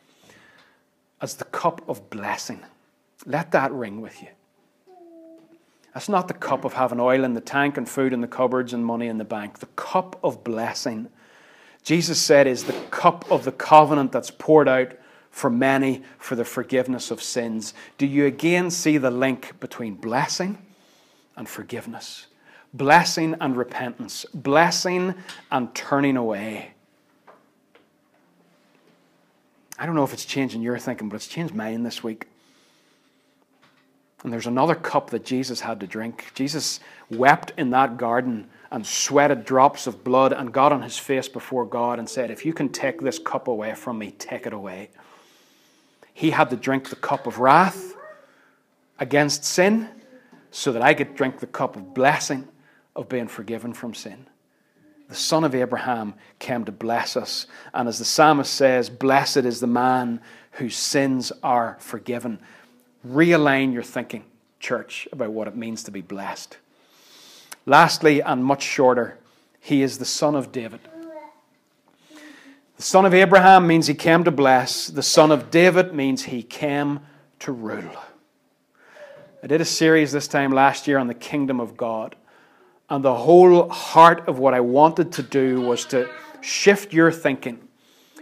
as 1.22 1.36
the 1.36 1.46
cup 1.46 1.80
of 1.88 2.10
blessing. 2.10 2.60
Let 3.24 3.50
that 3.52 3.72
ring 3.72 4.02
with 4.02 4.20
you. 4.20 4.28
That's 5.94 6.08
not 6.08 6.28
the 6.28 6.34
cup 6.34 6.64
of 6.64 6.74
having 6.74 7.00
oil 7.00 7.24
in 7.24 7.32
the 7.32 7.40
tank 7.40 7.78
and 7.78 7.88
food 7.88 8.12
in 8.12 8.20
the 8.20 8.28
cupboards 8.28 8.74
and 8.74 8.84
money 8.84 9.06
in 9.06 9.16
the 9.16 9.24
bank. 9.24 9.58
The 9.58 9.66
cup 9.66 10.20
of 10.22 10.44
blessing, 10.44 11.08
Jesus 11.82 12.20
said, 12.20 12.46
is 12.46 12.64
the 12.64 12.78
cup 12.90 13.30
of 13.30 13.44
the 13.44 13.52
covenant 13.52 14.12
that's 14.12 14.30
poured 14.30 14.68
out 14.68 14.92
for 15.30 15.50
many 15.50 16.02
for 16.18 16.34
the 16.34 16.44
forgiveness 16.44 17.10
of 17.10 17.22
sins. 17.22 17.74
Do 17.98 18.06
you 18.06 18.26
again 18.26 18.70
see 18.70 18.98
the 18.98 19.10
link 19.10 19.58
between 19.60 19.94
blessing 19.94 20.58
and 21.36 21.48
forgiveness? 21.48 22.26
Blessing 22.72 23.34
and 23.40 23.56
repentance, 23.56 24.26
blessing 24.32 25.14
and 25.50 25.74
turning 25.74 26.16
away. 26.16 26.72
I 29.78 29.86
don't 29.86 29.94
know 29.94 30.04
if 30.04 30.12
it's 30.12 30.26
changing 30.26 30.62
your 30.62 30.78
thinking, 30.78 31.08
but 31.08 31.16
it's 31.16 31.26
changed 31.26 31.54
mine 31.54 31.82
this 31.82 32.04
week. 32.04 32.26
And 34.22 34.32
there's 34.32 34.46
another 34.46 34.74
cup 34.74 35.10
that 35.10 35.24
Jesus 35.24 35.60
had 35.60 35.80
to 35.80 35.86
drink. 35.86 36.30
Jesus 36.34 36.80
wept 37.10 37.52
in 37.56 37.70
that 37.70 37.96
garden 37.96 38.48
and 38.70 38.86
sweated 38.86 39.44
drops 39.44 39.86
of 39.86 40.04
blood 40.04 40.32
and 40.32 40.52
got 40.52 40.72
on 40.72 40.82
his 40.82 40.98
face 40.98 41.28
before 41.28 41.64
God 41.64 41.98
and 41.98 42.08
said, 42.08 42.30
If 42.30 42.44
you 42.44 42.52
can 42.52 42.68
take 42.68 43.00
this 43.00 43.18
cup 43.18 43.48
away 43.48 43.74
from 43.74 43.98
me, 43.98 44.10
take 44.12 44.46
it 44.46 44.52
away. 44.52 44.90
He 46.20 46.32
had 46.32 46.50
to 46.50 46.56
drink 46.56 46.90
the 46.90 46.96
cup 46.96 47.26
of 47.26 47.38
wrath 47.38 47.94
against 48.98 49.42
sin 49.42 49.88
so 50.50 50.70
that 50.72 50.82
I 50.82 50.92
could 50.92 51.16
drink 51.16 51.40
the 51.40 51.46
cup 51.46 51.76
of 51.76 51.94
blessing 51.94 52.46
of 52.94 53.08
being 53.08 53.26
forgiven 53.26 53.72
from 53.72 53.94
sin. 53.94 54.26
The 55.08 55.14
son 55.14 55.44
of 55.44 55.54
Abraham 55.54 56.12
came 56.38 56.66
to 56.66 56.72
bless 56.72 57.16
us. 57.16 57.46
And 57.72 57.88
as 57.88 57.98
the 57.98 58.04
psalmist 58.04 58.52
says, 58.52 58.90
Blessed 58.90 59.38
is 59.38 59.60
the 59.60 59.66
man 59.66 60.20
whose 60.52 60.76
sins 60.76 61.32
are 61.42 61.78
forgiven. 61.80 62.38
Realign 63.08 63.72
your 63.72 63.82
thinking, 63.82 64.26
church, 64.58 65.08
about 65.12 65.32
what 65.32 65.48
it 65.48 65.56
means 65.56 65.84
to 65.84 65.90
be 65.90 66.02
blessed. 66.02 66.58
Lastly, 67.64 68.20
and 68.20 68.44
much 68.44 68.62
shorter, 68.62 69.16
he 69.58 69.80
is 69.80 69.96
the 69.96 70.04
son 70.04 70.34
of 70.34 70.52
David. 70.52 70.80
The 72.80 72.86
son 72.86 73.04
of 73.04 73.12
Abraham 73.12 73.66
means 73.66 73.88
he 73.88 73.94
came 73.94 74.24
to 74.24 74.30
bless. 74.30 74.86
The 74.86 75.02
son 75.02 75.30
of 75.30 75.50
David 75.50 75.92
means 75.92 76.22
he 76.22 76.42
came 76.42 77.00
to 77.40 77.52
rule. 77.52 77.94
I 79.42 79.48
did 79.48 79.60
a 79.60 79.66
series 79.66 80.12
this 80.12 80.26
time 80.26 80.50
last 80.50 80.88
year 80.88 80.96
on 80.96 81.06
the 81.06 81.12
kingdom 81.12 81.60
of 81.60 81.76
God. 81.76 82.16
And 82.88 83.04
the 83.04 83.14
whole 83.14 83.68
heart 83.68 84.26
of 84.28 84.38
what 84.38 84.54
I 84.54 84.60
wanted 84.60 85.12
to 85.12 85.22
do 85.22 85.60
was 85.60 85.84
to 85.88 86.08
shift 86.40 86.94
your 86.94 87.12
thinking 87.12 87.68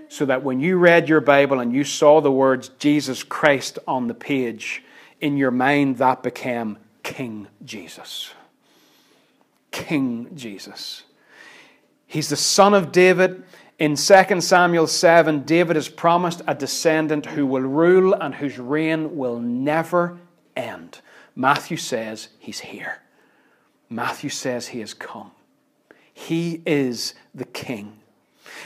so 0.09 0.26
that 0.26 0.42
when 0.42 0.59
you 0.59 0.76
read 0.76 1.09
your 1.09 1.20
Bible 1.20 1.61
and 1.61 1.72
you 1.72 1.84
saw 1.84 2.20
the 2.20 2.32
words 2.32 2.70
Jesus 2.80 3.22
Christ 3.22 3.78
on 3.86 4.09
the 4.09 4.14
page, 4.14 4.82
in 5.20 5.36
your 5.36 5.52
mind 5.52 5.98
that 5.98 6.24
became 6.24 6.78
King 7.04 7.46
Jesus. 7.64 8.32
King 9.70 10.34
Jesus. 10.34 11.04
He's 12.09 12.28
the 12.28 12.34
son 12.34 12.74
of 12.74 12.90
David. 12.90 13.44
In 13.78 13.94
2 13.94 14.40
Samuel 14.40 14.88
7, 14.88 15.44
David 15.44 15.76
is 15.76 15.88
promised 15.88 16.42
a 16.48 16.54
descendant 16.54 17.26
who 17.26 17.46
will 17.46 17.62
rule 17.62 18.12
and 18.12 18.34
whose 18.34 18.58
reign 18.58 19.16
will 19.16 19.38
never 19.38 20.18
end. 20.56 21.00
Matthew 21.36 21.76
says 21.76 22.28
he's 22.40 22.58
here. 22.58 23.02
Matthew 23.88 24.30
says 24.30 24.68
he 24.68 24.80
has 24.80 24.94
come. 24.94 25.30
He 26.12 26.60
is 26.66 27.14
the 27.32 27.44
king. 27.44 28.00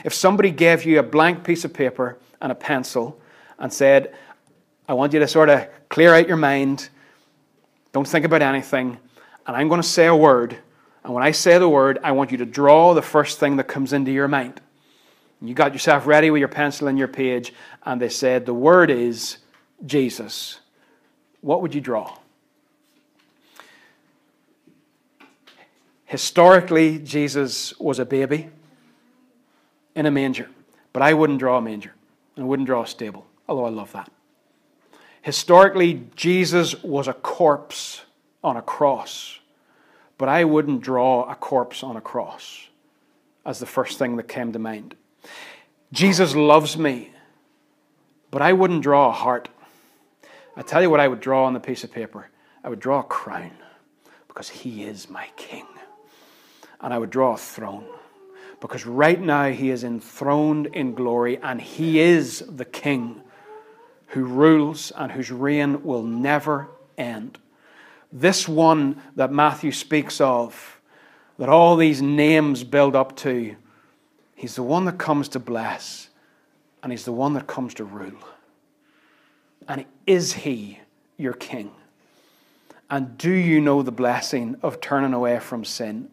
If 0.03 0.15
somebody 0.15 0.51
gave 0.51 0.87
you 0.87 0.99
a 0.99 1.03
blank 1.03 1.45
piece 1.45 1.67
of 1.67 1.75
paper 1.75 2.19
and 2.41 2.51
a 2.51 2.55
pencil 2.55 3.21
and 3.59 3.71
said, 3.71 4.15
I 4.89 4.95
want 4.95 5.13
you 5.13 5.19
to 5.19 5.29
sort 5.29 5.51
of 5.51 5.69
clear 5.91 6.15
out 6.15 6.27
your 6.27 6.39
mind, 6.39 6.89
don't 7.93 8.09
think 8.09 8.25
about 8.25 8.41
anything, 8.41 8.97
and 9.47 9.55
I'm 9.55 9.69
going 9.69 9.83
to 9.83 9.87
say 9.87 10.07
a 10.07 10.17
word, 10.17 10.57
and 11.05 11.13
when 11.13 11.23
I 11.23 11.33
say 11.33 11.59
the 11.59 11.69
word, 11.69 11.99
I 12.03 12.13
want 12.13 12.33
you 12.33 12.39
to 12.39 12.47
draw 12.47 12.95
the 12.95 13.03
first 13.03 13.39
thing 13.39 13.57
that 13.57 13.65
comes 13.65 13.93
into 13.93 14.11
your 14.11 14.29
mind. 14.29 14.63
You 15.45 15.55
got 15.55 15.73
yourself 15.73 16.07
ready 16.07 16.31
with 16.31 16.39
your 16.39 16.49
pencil 16.49 16.87
and 16.87 16.97
your 16.97 17.09
page, 17.09 17.53
and 17.85 18.01
they 18.01 18.09
said, 18.09 18.47
The 18.47 18.55
word 18.55 18.91
is 18.91 19.39
Jesus. 19.85 20.61
What 21.41 21.63
would 21.63 21.75
you 21.75 21.81
draw? 21.81 22.17
Historically, 26.05 27.01
Jesus 27.01 27.77
was 27.81 27.99
a 27.99 28.05
baby 28.05 28.51
in 29.97 30.07
a 30.07 30.13
manger, 30.13 30.49
but 30.93 31.03
I 31.03 31.13
wouldn't 31.13 31.41
draw 31.41 31.59
a 31.59 31.63
manger. 31.63 31.93
I 32.37 32.43
wouldn't 32.43 32.67
draw 32.67 32.83
a 32.83 32.87
stable, 32.87 33.27
although 33.49 33.65
I 33.65 33.71
love 33.71 33.91
that. 33.93 34.11
Historically, 35.23 36.07
Jesus 36.15 36.81
was 36.85 37.09
a 37.09 37.15
corpse 37.15 38.03
on 38.45 38.57
a 38.57 38.63
cross, 38.63 39.41
but 40.19 40.29
I 40.29 40.45
wouldn't 40.45 40.83
draw 40.83 41.29
a 41.29 41.35
corpse 41.35 41.83
on 41.83 41.97
a 41.97 42.01
cross 42.01 42.69
as 43.45 43.59
the 43.59 43.67
first 43.67 43.99
thing 43.99 44.17
that 44.17 44.29
came 44.29 44.53
to 44.53 44.59
mind. 44.59 44.95
Jesus 45.93 46.35
loves 46.35 46.77
me, 46.79 47.11
but 48.31 48.41
I 48.41 48.55
wouldn't 48.55 48.83
draw 48.83 49.11
a 49.11 49.13
heart. 49.13 49.51
I 50.57 50.63
tell 50.63 50.81
you 50.81 50.89
what 50.89 51.01
I 51.01 51.09
would 51.09 51.21
draw 51.21 51.45
on 51.45 51.53
the 51.53 51.61
piece 51.61 51.85
of 51.85 51.93
paper. 51.93 52.29
I 52.65 52.69
would 52.69 52.81
draw 52.81 53.01
a 53.01 53.05
crown 53.05 53.57
because 54.29 54.49
he 54.49 54.85
is 54.85 55.11
my 55.11 55.29
king. 55.37 55.67
And 56.81 56.93
I 56.93 56.99
would 56.99 57.11
draw 57.11 57.35
a 57.35 57.39
throne 57.39 57.87
because 58.61 58.87
right 58.87 59.21
now 59.21 59.51
he 59.51 59.71
is 59.71 59.85
enthroned 59.85 60.67
in 60.69 60.95
glory 60.95 61.39
and 61.43 61.61
he 61.61 62.01
is 62.01 62.41
the 62.49 62.65
king 62.65 63.21
who 64.09 64.25
rules 64.25 64.93
and 64.97 65.13
whose 65.13 65.31
reign 65.31 65.83
will 65.83 66.03
never 66.03 66.69
end. 66.97 67.39
This 68.13 68.49
one 68.49 69.01
that 69.17 69.33
Matthew 69.33 69.73
speaks 69.73 70.21
of, 70.21 70.81
that 71.39 71.49
all 71.49 71.77
these 71.77 72.03
names 72.03 72.63
build 72.63 72.95
up 72.95 73.17
to, 73.19 73.57
he's 74.43 74.57
the 74.57 74.63
one 74.63 74.87
that 74.87 74.99
comes 74.99 75.29
to 75.29 75.39
bless 75.39 76.09
and 76.83 76.91
he's 76.91 77.05
the 77.05 77.13
one 77.13 77.35
that 77.35 77.47
comes 77.47 77.75
to 77.75 77.85
rule. 77.85 78.19
And 79.69 79.85
is 80.05 80.33
he 80.33 80.81
your 81.17 81.33
king? 81.33 81.71
And 82.91 83.17
do 83.17 83.31
you 83.31 83.61
know 83.61 83.83
the 83.83 83.93
blessing 83.93 84.57
of 84.61 84.81
turning 84.81 85.15
away 85.15 85.39
from 85.39 85.65
sin? 85.65 86.11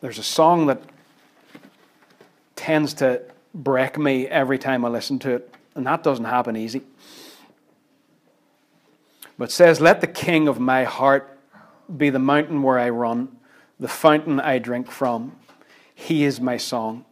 There's 0.00 0.20
a 0.20 0.22
song 0.22 0.66
that 0.66 0.80
tends 2.54 2.94
to 2.94 3.20
break 3.52 3.98
me 3.98 4.28
every 4.28 4.58
time 4.60 4.84
I 4.84 4.90
listen 4.90 5.18
to 5.18 5.32
it, 5.32 5.52
and 5.74 5.84
that 5.88 6.04
doesn't 6.04 6.24
happen 6.24 6.56
easy. 6.56 6.82
But 9.36 9.50
says, 9.50 9.80
Let 9.80 10.02
the 10.02 10.06
king 10.06 10.46
of 10.46 10.60
my 10.60 10.84
heart 10.84 11.36
be 11.94 12.10
the 12.10 12.20
mountain 12.20 12.62
where 12.62 12.78
I 12.78 12.90
run, 12.90 13.39
the 13.80 13.88
fountain 13.88 14.38
I 14.38 14.58
drink 14.58 14.90
from. 14.90 15.36
He 15.94 16.24
is 16.24 16.40
my 16.40 16.58
song. 16.58 17.06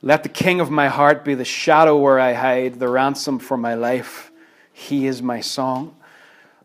Let 0.00 0.22
the 0.22 0.28
king 0.28 0.60
of 0.60 0.70
my 0.70 0.88
heart 0.88 1.24
be 1.24 1.34
the 1.34 1.44
shadow 1.44 1.96
where 1.96 2.18
I 2.18 2.32
hide, 2.32 2.78
the 2.78 2.88
ransom 2.88 3.38
for 3.38 3.56
my 3.56 3.74
life. 3.74 4.30
He 4.72 5.06
is 5.06 5.20
my 5.20 5.40
song. 5.40 5.96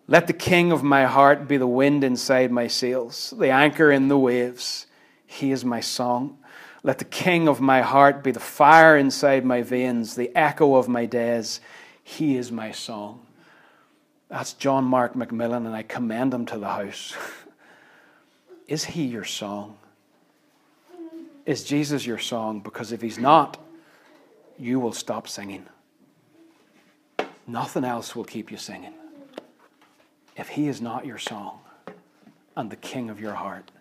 Let 0.08 0.28
the 0.28 0.34
king 0.34 0.72
of 0.72 0.84
my 0.84 1.06
heart 1.06 1.48
be 1.48 1.58
the 1.58 1.68
wind 1.68 2.04
inside 2.04 2.52
my 2.52 2.68
sails, 2.68 3.34
the 3.38 3.50
anchor 3.50 3.92
in 3.92 4.08
the 4.08 4.18
waves. 4.18 4.88
He 5.26 5.52
is 5.52 5.66
my 5.66 5.82
song. 5.82 6.38
Let 6.84 7.00
the 7.00 7.06
king 7.06 7.48
of 7.48 7.60
my 7.60 7.82
heart 7.82 8.24
be 8.24 8.32
the 8.32 8.40
fire 8.40 8.98
inside 8.98 9.44
my 9.44 9.62
veins, 9.62 10.16
the 10.16 10.34
echo 10.36 10.76
of 10.76 10.88
my 10.88 11.06
days. 11.06 11.60
He 12.02 12.38
is 12.38 12.52
my 12.52 12.72
song. 12.72 13.26
That's 14.30 14.54
John 14.54 14.86
Mark 14.86 15.14
McMillan, 15.14 15.66
and 15.66 15.76
I 15.76 15.84
commend 15.84 16.34
him 16.34 16.46
to 16.46 16.58
the 16.58 16.70
house. 16.70 17.16
is 18.68 18.84
he 18.84 19.04
your 19.04 19.24
song? 19.24 19.78
Is 21.46 21.64
Jesus 21.64 22.06
your 22.06 22.18
song? 22.18 22.60
Because 22.60 22.92
if 22.92 23.02
he's 23.02 23.18
not, 23.18 23.58
you 24.60 24.80
will 24.80 24.92
stop 24.92 25.28
singing. 25.28 25.66
Nothing 27.46 27.86
else 27.86 28.16
will 28.16 28.26
keep 28.26 28.52
you 28.52 28.58
singing. 28.58 28.94
If 30.36 30.50
he 30.50 30.68
is 30.68 30.82
not 30.82 31.06
your 31.06 31.18
song 31.18 31.60
and 32.56 32.70
the 32.70 32.76
king 32.76 33.10
of 33.10 33.20
your 33.22 33.34
heart, 33.34 33.72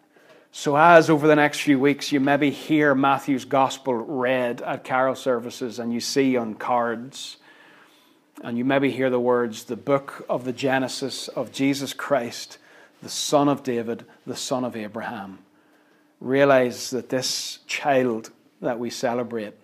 so, 0.58 0.74
as 0.74 1.10
over 1.10 1.26
the 1.26 1.36
next 1.36 1.60
few 1.60 1.78
weeks 1.78 2.10
you 2.12 2.18
maybe 2.18 2.50
hear 2.50 2.94
Matthew's 2.94 3.44
gospel 3.44 3.92
read 3.92 4.62
at 4.62 4.84
carol 4.84 5.14
services 5.14 5.78
and 5.78 5.92
you 5.92 6.00
see 6.00 6.34
on 6.38 6.54
cards, 6.54 7.36
and 8.42 8.56
you 8.56 8.64
maybe 8.64 8.90
hear 8.90 9.10
the 9.10 9.20
words, 9.20 9.64
the 9.64 9.76
book 9.76 10.24
of 10.30 10.46
the 10.46 10.54
Genesis 10.54 11.28
of 11.28 11.52
Jesus 11.52 11.92
Christ, 11.92 12.56
the 13.02 13.08
son 13.08 13.48
of 13.48 13.62
David, 13.62 14.04
the 14.26 14.36
son 14.36 14.64
of 14.64 14.76
Abraham, 14.76 15.38
realize 16.20 16.90
that 16.90 17.08
this 17.08 17.60
child 17.66 18.30
that 18.60 18.78
we 18.78 18.90
celebrate 18.90 19.54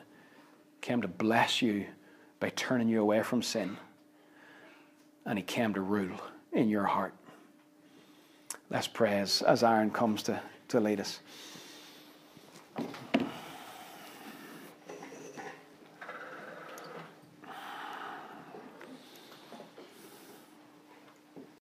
came 0.81 1.03
to 1.03 1.09
bless 1.09 1.63
you 1.63 1.87
by 2.41 2.51
turning 2.51 2.89
you 2.89 3.01
away 3.01 3.23
from 3.23 3.43
sin, 3.43 3.77
and 5.25 5.39
he 5.39 5.45
came 5.45 5.73
to 5.75 5.81
rule 5.81 6.21
in 6.53 6.69
your 6.69 6.85
heart. 6.85 7.15
Let's 8.69 8.89
pray 8.89 9.19
as, 9.19 9.43
as 9.43 9.63
Aaron 9.63 9.91
comes 9.91 10.23
to 10.25 10.41
to 10.73 10.81
lead 10.81 11.01
us. 11.01 11.21